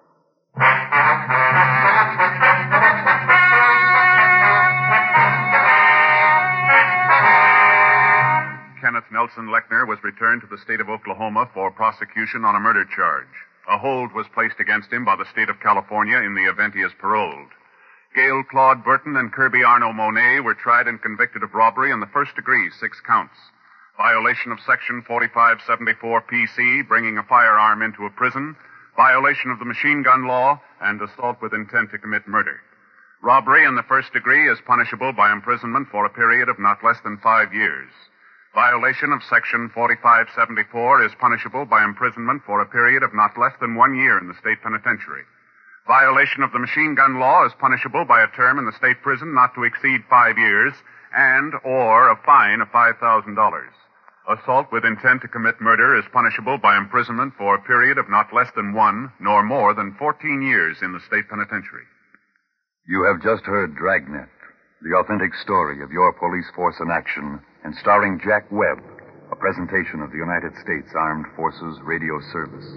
Nelson 9.18 9.48
Lechner 9.48 9.86
was 9.86 10.02
returned 10.04 10.42
to 10.42 10.46
the 10.46 10.62
state 10.62 10.80
of 10.80 10.88
Oklahoma 10.88 11.50
for 11.52 11.70
prosecution 11.70 12.44
on 12.44 12.54
a 12.54 12.60
murder 12.60 12.84
charge. 12.84 13.26
A 13.68 13.76
hold 13.76 14.12
was 14.12 14.26
placed 14.32 14.60
against 14.60 14.92
him 14.92 15.04
by 15.04 15.16
the 15.16 15.28
state 15.32 15.50
of 15.50 15.60
California 15.60 16.18
in 16.18 16.34
the 16.34 16.48
event 16.48 16.72
he 16.72 16.80
is 16.80 16.92
paroled. 17.00 17.50
Gail 18.14 18.42
Claude 18.48 18.84
Burton 18.84 19.16
and 19.16 19.32
Kirby 19.32 19.64
Arno 19.64 19.92
Monet 19.92 20.40
were 20.40 20.54
tried 20.54 20.86
and 20.86 21.02
convicted 21.02 21.42
of 21.42 21.52
robbery 21.52 21.90
in 21.90 22.00
the 22.00 22.06
first 22.14 22.36
degree, 22.36 22.70
six 22.80 23.00
counts. 23.06 23.34
Violation 23.96 24.52
of 24.52 24.60
Section 24.60 25.02
4574 25.02 26.22
PC, 26.22 26.86
bringing 26.86 27.18
a 27.18 27.24
firearm 27.24 27.82
into 27.82 28.06
a 28.06 28.10
prison, 28.10 28.56
violation 28.98 29.54
of 29.54 29.60
the 29.60 29.64
machine 29.64 30.02
gun 30.02 30.26
law, 30.26 30.60
and 30.82 31.00
assault 31.00 31.38
with 31.40 31.54
intent 31.54 31.88
to 31.92 32.02
commit 32.02 32.26
murder. 32.26 32.58
Robbery 33.22 33.64
in 33.64 33.76
the 33.76 33.86
first 33.86 34.12
degree 34.12 34.50
is 34.50 34.58
punishable 34.66 35.12
by 35.12 35.30
imprisonment 35.30 35.86
for 35.88 36.04
a 36.04 36.10
period 36.10 36.48
of 36.48 36.58
not 36.58 36.82
less 36.82 36.98
than 37.04 37.16
five 37.22 37.54
years. 37.54 37.86
Violation 38.54 39.12
of 39.12 39.22
Section 39.22 39.70
4574 39.70 41.04
is 41.04 41.14
punishable 41.20 41.64
by 41.64 41.84
imprisonment 41.84 42.42
for 42.44 42.60
a 42.60 42.66
period 42.66 43.04
of 43.04 43.14
not 43.14 43.38
less 43.38 43.54
than 43.60 43.78
one 43.78 43.94
year 43.94 44.18
in 44.18 44.26
the 44.26 44.34
state 44.42 44.58
penitentiary. 44.66 45.22
Violation 45.86 46.42
of 46.42 46.50
the 46.50 46.58
machine 46.58 46.96
gun 46.96 47.20
law 47.20 47.46
is 47.46 47.54
punishable 47.60 48.04
by 48.04 48.22
a 48.22 48.34
term 48.34 48.58
in 48.58 48.66
the 48.66 48.76
state 48.76 49.00
prison 49.02 49.32
not 49.32 49.54
to 49.54 49.62
exceed 49.62 50.02
five 50.10 50.36
years 50.36 50.74
and 51.14 51.54
or 51.62 52.10
a 52.10 52.20
fine 52.26 52.60
of 52.60 52.68
$5,000. 52.74 52.98
Assault 54.28 54.66
with 54.70 54.84
intent 54.84 55.22
to 55.22 55.28
commit 55.28 55.58
murder 55.58 55.96
is 55.98 56.04
punishable 56.12 56.58
by 56.58 56.76
imprisonment 56.76 57.32
for 57.38 57.54
a 57.54 57.62
period 57.62 57.96
of 57.96 58.10
not 58.10 58.28
less 58.34 58.50
than 58.54 58.74
one 58.74 59.10
nor 59.18 59.42
more 59.42 59.72
than 59.72 59.96
14 59.98 60.42
years 60.42 60.76
in 60.82 60.92
the 60.92 61.00
state 61.00 61.26
penitentiary. 61.30 61.88
You 62.86 63.04
have 63.04 63.22
just 63.22 63.44
heard 63.44 63.74
Dragnet, 63.74 64.28
the 64.82 64.96
authentic 64.98 65.32
story 65.34 65.82
of 65.82 65.90
your 65.90 66.12
police 66.12 66.50
force 66.54 66.76
in 66.78 66.90
action, 66.90 67.40
and 67.64 67.74
starring 67.80 68.20
Jack 68.22 68.44
Webb, 68.52 68.84
a 69.32 69.36
presentation 69.36 70.02
of 70.02 70.10
the 70.12 70.18
United 70.18 70.52
States 70.60 70.92
Armed 70.94 71.26
Forces 71.34 71.80
Radio 71.82 72.20
Service. 72.30 72.68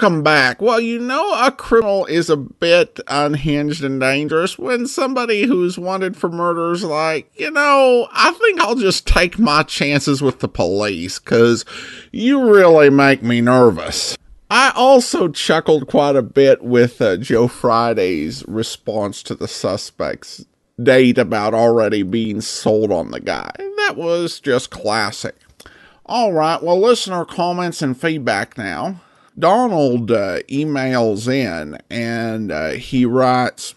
Welcome 0.00 0.22
back. 0.22 0.62
Well, 0.62 0.80
you 0.80 0.98
know, 0.98 1.30
a 1.44 1.52
criminal 1.52 2.06
is 2.06 2.30
a 2.30 2.36
bit 2.38 3.00
unhinged 3.06 3.84
and 3.84 4.00
dangerous 4.00 4.58
when 4.58 4.86
somebody 4.86 5.42
who's 5.42 5.78
wanted 5.78 6.16
for 6.16 6.30
murder 6.30 6.72
is 6.72 6.82
like, 6.82 7.30
you 7.34 7.50
know, 7.50 8.08
I 8.10 8.30
think 8.30 8.60
I'll 8.60 8.76
just 8.76 9.06
take 9.06 9.38
my 9.38 9.62
chances 9.62 10.22
with 10.22 10.40
the 10.40 10.48
police 10.48 11.18
because 11.18 11.66
you 12.12 12.50
really 12.50 12.88
make 12.88 13.22
me 13.22 13.42
nervous. 13.42 14.16
I 14.50 14.72
also 14.74 15.28
chuckled 15.28 15.86
quite 15.86 16.16
a 16.16 16.22
bit 16.22 16.62
with 16.62 17.02
uh, 17.02 17.18
Joe 17.18 17.46
Friday's 17.46 18.42
response 18.48 19.22
to 19.24 19.34
the 19.34 19.48
suspect's 19.48 20.46
date 20.82 21.18
about 21.18 21.52
already 21.52 22.04
being 22.04 22.40
sold 22.40 22.90
on 22.90 23.10
the 23.10 23.20
guy. 23.20 23.52
That 23.58 23.96
was 23.98 24.40
just 24.40 24.70
classic. 24.70 25.36
All 26.06 26.32
right, 26.32 26.62
well, 26.62 26.80
listener 26.80 27.26
comments 27.26 27.82
and 27.82 28.00
feedback 28.00 28.56
now. 28.56 29.02
Donald 29.40 30.10
uh, 30.10 30.40
emails 30.42 31.26
in 31.26 31.78
and 31.90 32.52
uh, 32.52 32.70
he 32.70 33.04
writes, 33.04 33.74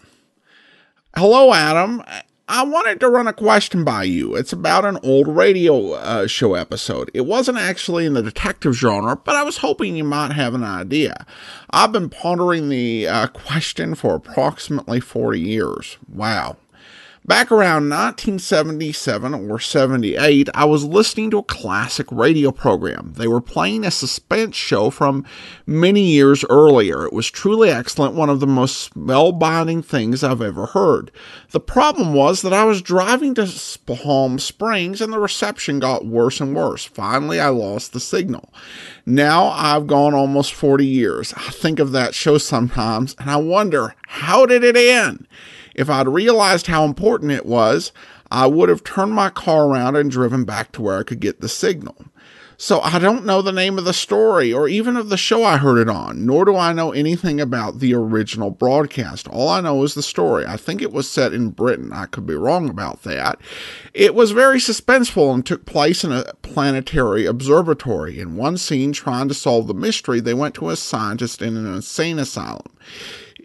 Hello, 1.16 1.52
Adam. 1.52 2.02
I 2.46 2.62
wanted 2.62 3.00
to 3.00 3.08
run 3.08 3.26
a 3.26 3.32
question 3.32 3.84
by 3.84 4.02
you. 4.02 4.36
It's 4.36 4.52
about 4.52 4.84
an 4.84 4.98
old 5.02 5.28
radio 5.28 5.92
uh, 5.92 6.26
show 6.26 6.54
episode. 6.54 7.10
It 7.14 7.22
wasn't 7.22 7.56
actually 7.56 8.04
in 8.04 8.12
the 8.12 8.22
detective 8.22 8.74
genre, 8.74 9.16
but 9.16 9.34
I 9.34 9.42
was 9.42 9.58
hoping 9.58 9.96
you 9.96 10.04
might 10.04 10.32
have 10.32 10.52
an 10.54 10.62
idea. 10.62 11.24
I've 11.70 11.92
been 11.92 12.10
pondering 12.10 12.68
the 12.68 13.08
uh, 13.08 13.26
question 13.28 13.94
for 13.94 14.14
approximately 14.14 15.00
40 15.00 15.40
years. 15.40 15.96
Wow. 16.12 16.58
Back 17.26 17.50
around 17.50 17.88
1977 17.88 19.48
or 19.50 19.58
78, 19.58 20.50
I 20.52 20.66
was 20.66 20.84
listening 20.84 21.30
to 21.30 21.38
a 21.38 21.42
classic 21.42 22.06
radio 22.12 22.52
program. 22.52 23.14
They 23.16 23.26
were 23.26 23.40
playing 23.40 23.86
a 23.86 23.90
suspense 23.90 24.56
show 24.56 24.90
from 24.90 25.24
many 25.66 26.02
years 26.02 26.44
earlier. 26.50 27.06
It 27.06 27.14
was 27.14 27.30
truly 27.30 27.70
excellent, 27.70 28.14
one 28.14 28.28
of 28.28 28.40
the 28.40 28.46
most 28.46 28.92
spellbinding 28.92 29.86
things 29.86 30.22
I've 30.22 30.42
ever 30.42 30.66
heard. 30.66 31.10
The 31.52 31.60
problem 31.60 32.12
was 32.12 32.42
that 32.42 32.52
I 32.52 32.64
was 32.64 32.82
driving 32.82 33.32
to 33.36 33.50
Palm 33.86 34.38
Springs 34.38 35.00
and 35.00 35.10
the 35.10 35.18
reception 35.18 35.80
got 35.80 36.04
worse 36.04 36.42
and 36.42 36.54
worse. 36.54 36.84
Finally, 36.84 37.40
I 37.40 37.48
lost 37.48 37.94
the 37.94 38.00
signal. 38.00 38.52
Now 39.06 39.46
I've 39.46 39.86
gone 39.86 40.12
almost 40.12 40.52
40 40.52 40.84
years. 40.84 41.32
I 41.38 41.48
think 41.52 41.78
of 41.78 41.92
that 41.92 42.14
show 42.14 42.36
sometimes 42.36 43.16
and 43.18 43.30
I 43.30 43.36
wonder, 43.36 43.94
how 44.08 44.44
did 44.44 44.62
it 44.62 44.76
end? 44.76 45.26
If 45.74 45.90
I'd 45.90 46.08
realized 46.08 46.66
how 46.66 46.84
important 46.84 47.32
it 47.32 47.46
was, 47.46 47.92
I 48.30 48.46
would 48.46 48.68
have 48.68 48.84
turned 48.84 49.12
my 49.12 49.30
car 49.30 49.66
around 49.66 49.96
and 49.96 50.10
driven 50.10 50.44
back 50.44 50.72
to 50.72 50.82
where 50.82 50.98
I 50.98 51.02
could 51.02 51.20
get 51.20 51.40
the 51.40 51.48
signal. 51.48 51.96
So 52.56 52.80
I 52.80 52.98
don't 52.98 53.26
know 53.26 53.42
the 53.42 53.52
name 53.52 53.78
of 53.78 53.84
the 53.84 53.92
story 53.92 54.52
or 54.52 54.68
even 54.68 54.96
of 54.96 55.08
the 55.08 55.16
show 55.16 55.44
I 55.44 55.56
heard 55.56 55.78
it 55.78 55.88
on, 55.88 56.24
nor 56.24 56.44
do 56.44 56.56
I 56.56 56.72
know 56.72 56.92
anything 56.92 57.40
about 57.40 57.80
the 57.80 57.94
original 57.94 58.50
broadcast. 58.50 59.26
All 59.28 59.48
I 59.48 59.60
know 59.60 59.82
is 59.82 59.94
the 59.94 60.02
story. 60.02 60.46
I 60.46 60.56
think 60.56 60.80
it 60.80 60.92
was 60.92 61.10
set 61.10 61.32
in 61.32 61.50
Britain. 61.50 61.92
I 61.92 62.06
could 62.06 62.26
be 62.26 62.34
wrong 62.34 62.68
about 62.68 63.02
that. 63.02 63.40
It 63.92 64.14
was 64.14 64.30
very 64.30 64.58
suspenseful 64.58 65.34
and 65.34 65.44
took 65.44 65.66
place 65.66 66.04
in 66.04 66.12
a 66.12 66.32
planetary 66.42 67.26
observatory. 67.26 68.20
In 68.20 68.36
one 68.36 68.56
scene, 68.56 68.92
trying 68.92 69.28
to 69.28 69.34
solve 69.34 69.66
the 69.66 69.74
mystery, 69.74 70.20
they 70.20 70.34
went 70.34 70.54
to 70.56 70.70
a 70.70 70.76
scientist 70.76 71.42
in 71.42 71.56
an 71.56 71.66
insane 71.66 72.18
asylum 72.20 72.72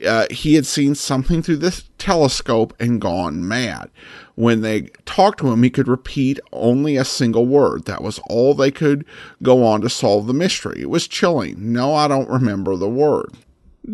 uh, 0.06 0.28
he 0.32 0.56
had 0.56 0.66
seen 0.66 0.96
something 0.96 1.42
through 1.42 1.58
this 1.58 1.90
telescope 1.98 2.74
and 2.80 3.02
gone 3.02 3.48
mad. 3.48 3.90
When 4.36 4.62
they 4.62 4.84
talked 5.06 5.40
to 5.40 5.52
him, 5.52 5.64
he 5.64 5.70
could 5.70 5.88
repeat 5.88 6.40
only 6.54 6.96
a 6.96 7.06
single 7.06 7.46
word. 7.46 7.86
That 7.86 8.02
was 8.02 8.20
all 8.30 8.54
they 8.54 8.72
could 8.72 9.06
go 9.44 9.66
on 9.66 9.82
to 9.82 9.90
solve 9.90 10.28
the 10.28 10.34
mystery. 10.34 10.82
It 10.82 10.90
was 10.90 11.08
chilling. 11.08 11.74
No, 11.74 11.94
I 11.94 12.08
don't 12.08 12.30
remember 12.30 12.76
the 12.76 12.90
word. 12.90 13.36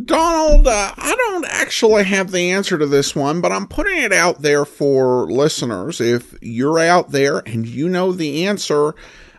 Donald, 0.04 0.68
uh, 0.68 0.94
I 0.98 1.16
don't 1.16 1.46
actually 1.46 2.04
have 2.04 2.32
the 2.32 2.52
answer 2.52 2.78
to 2.78 2.86
this 2.86 3.16
one, 3.16 3.40
but 3.40 3.52
I'm 3.52 3.68
putting 3.68 3.98
it 3.98 4.12
out 4.12 4.42
there 4.42 4.66
for 4.66 5.26
listeners. 5.32 6.02
If 6.02 6.36
you're 6.42 6.80
out 6.80 7.12
there 7.12 7.40
and 7.46 7.66
you 7.66 7.88
know 7.88 8.12
the 8.12 8.46
answer, 8.46 8.94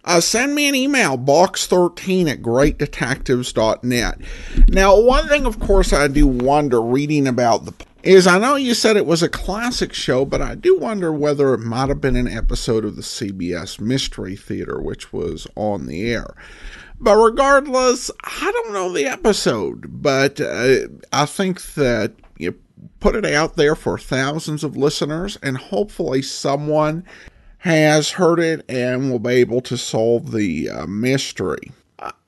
uh, 0.07 0.21
send 0.21 0.55
me 0.55 0.69
an 0.69 0.75
email, 0.75 1.19
box13 1.19 2.31
at 2.31 2.43
greatdetectives.net. 2.43 4.21
Now, 4.69 5.01
one 5.01 5.29
thing, 5.29 5.47
of 5.47 5.59
course, 5.59 5.93
I 5.93 6.09
do 6.09 6.27
wonder 6.27 6.81
reading 6.81 7.27
about 7.27 7.65
the 7.65 7.75
is 8.07 8.29
I 8.29 8.39
know 8.39 8.55
you 8.55 8.75
said 8.75 8.97
it 8.97 9.05
was 9.05 9.25
a 9.25 9.29
classic 9.29 9.93
show, 9.93 10.25
but 10.25 10.41
I 10.41 10.55
do 10.55 10.79
wonder 10.79 11.13
whether 11.13 11.53
it 11.55 11.59
might 11.59 11.89
have 11.89 12.01
been 12.01 12.15
an 12.15 12.29
episode 12.29 12.85
of 12.85 12.95
the 12.95 13.03
CBS 13.03 13.81
Mystery 13.81 14.37
Theater, 14.37 14.81
which 14.81 15.13
was 15.13 15.49
on 15.57 15.87
the 15.87 16.09
air. 16.13 16.37
But 17.01 17.17
regardless, 17.17 18.13
I 18.23 18.51
don't 18.53 18.73
know 18.73 18.93
the 18.93 19.07
episode, 19.07 20.03
but 20.03 20.41
uh, 20.41 20.87
I 21.13 21.27
think 21.27 21.61
that 21.75 22.13
you 22.39 22.57
put 23.01 23.17
it 23.17 23.25
out 23.25 23.57
there 23.57 23.75
for 23.75 23.99
thousands 23.99 24.63
of 24.63 24.77
listeners, 24.77 25.37
and 25.43 25.59
hopefully 25.59 26.23
someone 26.23 27.05
has 27.59 28.11
heard 28.11 28.39
it 28.39 28.65
and 28.69 29.11
will 29.11 29.19
be 29.19 29.33
able 29.35 29.61
to 29.63 29.77
solve 29.77 30.33
the 30.33 30.71
uh, 30.71 30.87
mystery. 30.87 31.73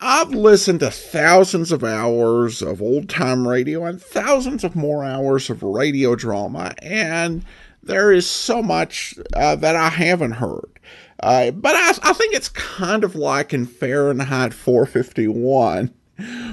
I've 0.00 0.30
listened 0.30 0.80
to 0.80 0.90
thousands 0.90 1.72
of 1.72 1.84
hours 1.84 2.62
of 2.62 2.80
old 2.80 3.08
time 3.08 3.46
radio 3.46 3.84
and 3.84 4.00
thousands 4.00 4.64
of 4.64 4.74
more 4.74 5.04
hours 5.04 5.50
of 5.50 5.62
radio 5.62 6.14
drama, 6.14 6.74
and 6.80 7.44
there 7.82 8.12
is 8.12 8.28
so 8.28 8.62
much 8.62 9.14
uh, 9.34 9.56
that 9.56 9.76
I 9.76 9.90
haven't 9.90 10.32
heard. 10.32 10.80
Uh, 11.22 11.50
but 11.50 11.74
I, 11.74 12.10
I 12.10 12.12
think 12.12 12.34
it's 12.34 12.48
kind 12.48 13.04
of 13.04 13.14
like 13.14 13.52
in 13.52 13.66
Fahrenheit 13.66 14.54
451, 14.54 15.92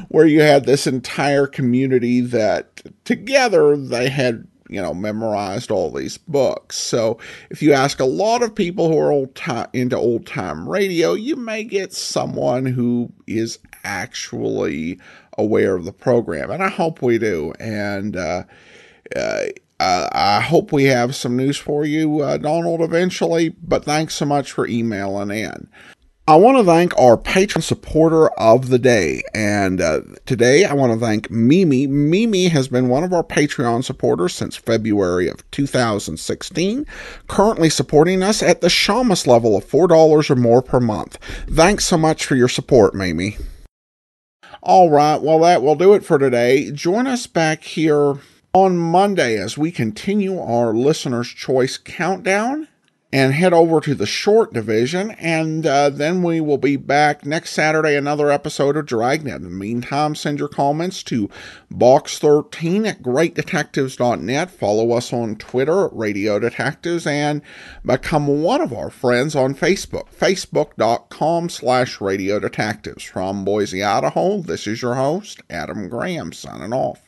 where 0.10 0.26
you 0.26 0.42
had 0.42 0.66
this 0.66 0.86
entire 0.86 1.48
community 1.48 2.20
that 2.22 2.82
together 3.06 3.78
they 3.78 4.10
had 4.10 4.48
you 4.69 4.82
know 4.82 4.93
memorized 4.93 5.71
all 5.71 5.91
these 5.91 6.17
books 6.17 6.78
so 6.78 7.17
if 7.49 7.62
you 7.62 7.73
ask 7.73 7.99
a 7.99 8.06
lot 8.06 8.41
of 8.41 8.56
people 8.56 8.89
who 8.89 8.97
are 8.97 9.12
old 9.12 9.34
time 9.36 9.67
into 9.73 9.95
old 9.95 10.25
time 10.25 10.67
radio 10.67 11.13
you 11.13 11.36
may 11.36 11.63
get 11.63 11.93
someone 11.93 12.65
who 12.65 13.12
is 13.28 13.60
actually 13.84 14.99
aware 15.38 15.75
of 15.75 15.86
the 15.86 15.93
program 15.93 16.49
and 16.49 16.63
i 16.63 16.69
hope 16.69 17.01
we 17.01 17.17
do 17.17 17.54
and 17.60 18.15
uh, 18.15 18.43
uh, 19.15 19.45
uh, 19.80 20.08
I 20.12 20.39
hope 20.39 20.71
we 20.71 20.86
have 20.86 21.15
some 21.15 21.36
news 21.36 21.58
for 21.58 21.86
you, 21.86 22.21
uh, 22.21 22.38
Donald, 22.38 22.82
eventually, 22.82 23.49
but 23.49 23.84
thanks 23.84 24.15
so 24.15 24.25
much 24.25 24.51
for 24.51 24.65
emailing 24.65 25.32
in. 25.32 25.67
I 26.28 26.38
want 26.38 26.58
to 26.58 26.64
thank 26.64 26.98
our 26.98 27.18
patron 27.18 27.62
supporter 27.62 28.30
of 28.30 28.70
the 28.70 28.80
day. 28.80 29.22
And 29.36 29.80
uh, 29.80 30.02
today 30.26 30.66
I 30.66 30.74
want 30.74 30.92
to 30.92 31.00
thank 31.00 31.30
Mimi. 31.30 31.86
Mimi 31.86 32.48
has 32.48 32.68
been 32.68 32.90
one 32.90 33.04
of 33.04 33.14
our 33.14 33.24
Patreon 33.24 33.84
supporters 33.84 34.34
since 34.34 34.56
February 34.56 35.28
of 35.28 35.50
2016, 35.52 36.88
currently 37.28 37.70
supporting 37.70 38.24
us 38.24 38.42
at 38.42 38.62
the 38.62 38.70
Shamus 38.70 39.28
level 39.28 39.56
of 39.56 39.66
$4 39.66 40.30
or 40.32 40.36
more 40.36 40.64
per 40.64 40.80
month. 40.80 41.20
Thanks 41.48 41.86
so 41.86 41.98
much 41.98 42.26
for 42.26 42.36
your 42.36 42.50
support, 42.50 42.96
Mimi. 42.96 43.38
All 44.64 44.90
right, 44.90 45.22
well, 45.22 45.42
that 45.42 45.62
will 45.62 45.76
do 45.76 45.94
it 45.94 46.04
for 46.04 46.18
today. 46.18 46.72
Join 46.72 47.06
us 47.06 47.28
back 47.28 47.64
here 47.64 48.16
on 48.52 48.80
Monday 48.80 49.38
as 49.38 49.60
we 49.60 49.72
continue 49.72 50.40
our 50.40 50.74
listener's 50.74 51.28
choice 51.28 51.78
countdown 51.78 52.68
and 53.15 53.34
head 53.34 53.54
over 53.54 53.80
to 53.80 53.95
the 53.95 54.06
short 54.06 54.51
division. 54.51 55.12
And 55.12 55.65
uh, 55.65 55.89
then 55.89 56.21
we 56.21 56.41
will 56.41 56.58
be 56.58 56.75
back 56.75 57.25
next 57.25 57.51
Saturday, 57.51 57.95
another 57.95 58.30
episode 58.30 58.75
of 58.75 58.88
Dragnet. 58.88 59.38
In 59.38 59.43
the 59.43 59.49
meantime, 59.49 60.15
send 60.15 60.38
your 60.38 60.49
comments 60.49 61.01
to 61.04 61.30
box13 61.73 62.86
at 62.86 63.01
greatdetectives.net. 63.01 64.51
Follow 64.51 64.91
us 64.91 65.13
on 65.13 65.38
Twitter 65.38 65.86
at 65.86 65.95
Radio 65.95 66.39
Detectives 66.39 67.08
and 67.08 67.41
become 67.86 68.28
one 68.43 68.60
of 68.60 68.73
our 68.73 68.89
friends 68.89 69.34
on 69.34 69.56
Facebook, 69.56 70.13
facebook.com 70.13 71.47
slash 71.47 72.01
Radio 72.01 72.38
Detectives. 72.38 73.06
From 73.06 73.45
Boise, 73.45 73.82
Idaho, 73.82 74.41
this 74.41 74.67
is 74.67 74.82
your 74.82 74.95
host, 74.95 75.41
Adam 75.49 75.88
Graham, 75.88 76.34
signing 76.34 76.73
off. 76.73 77.05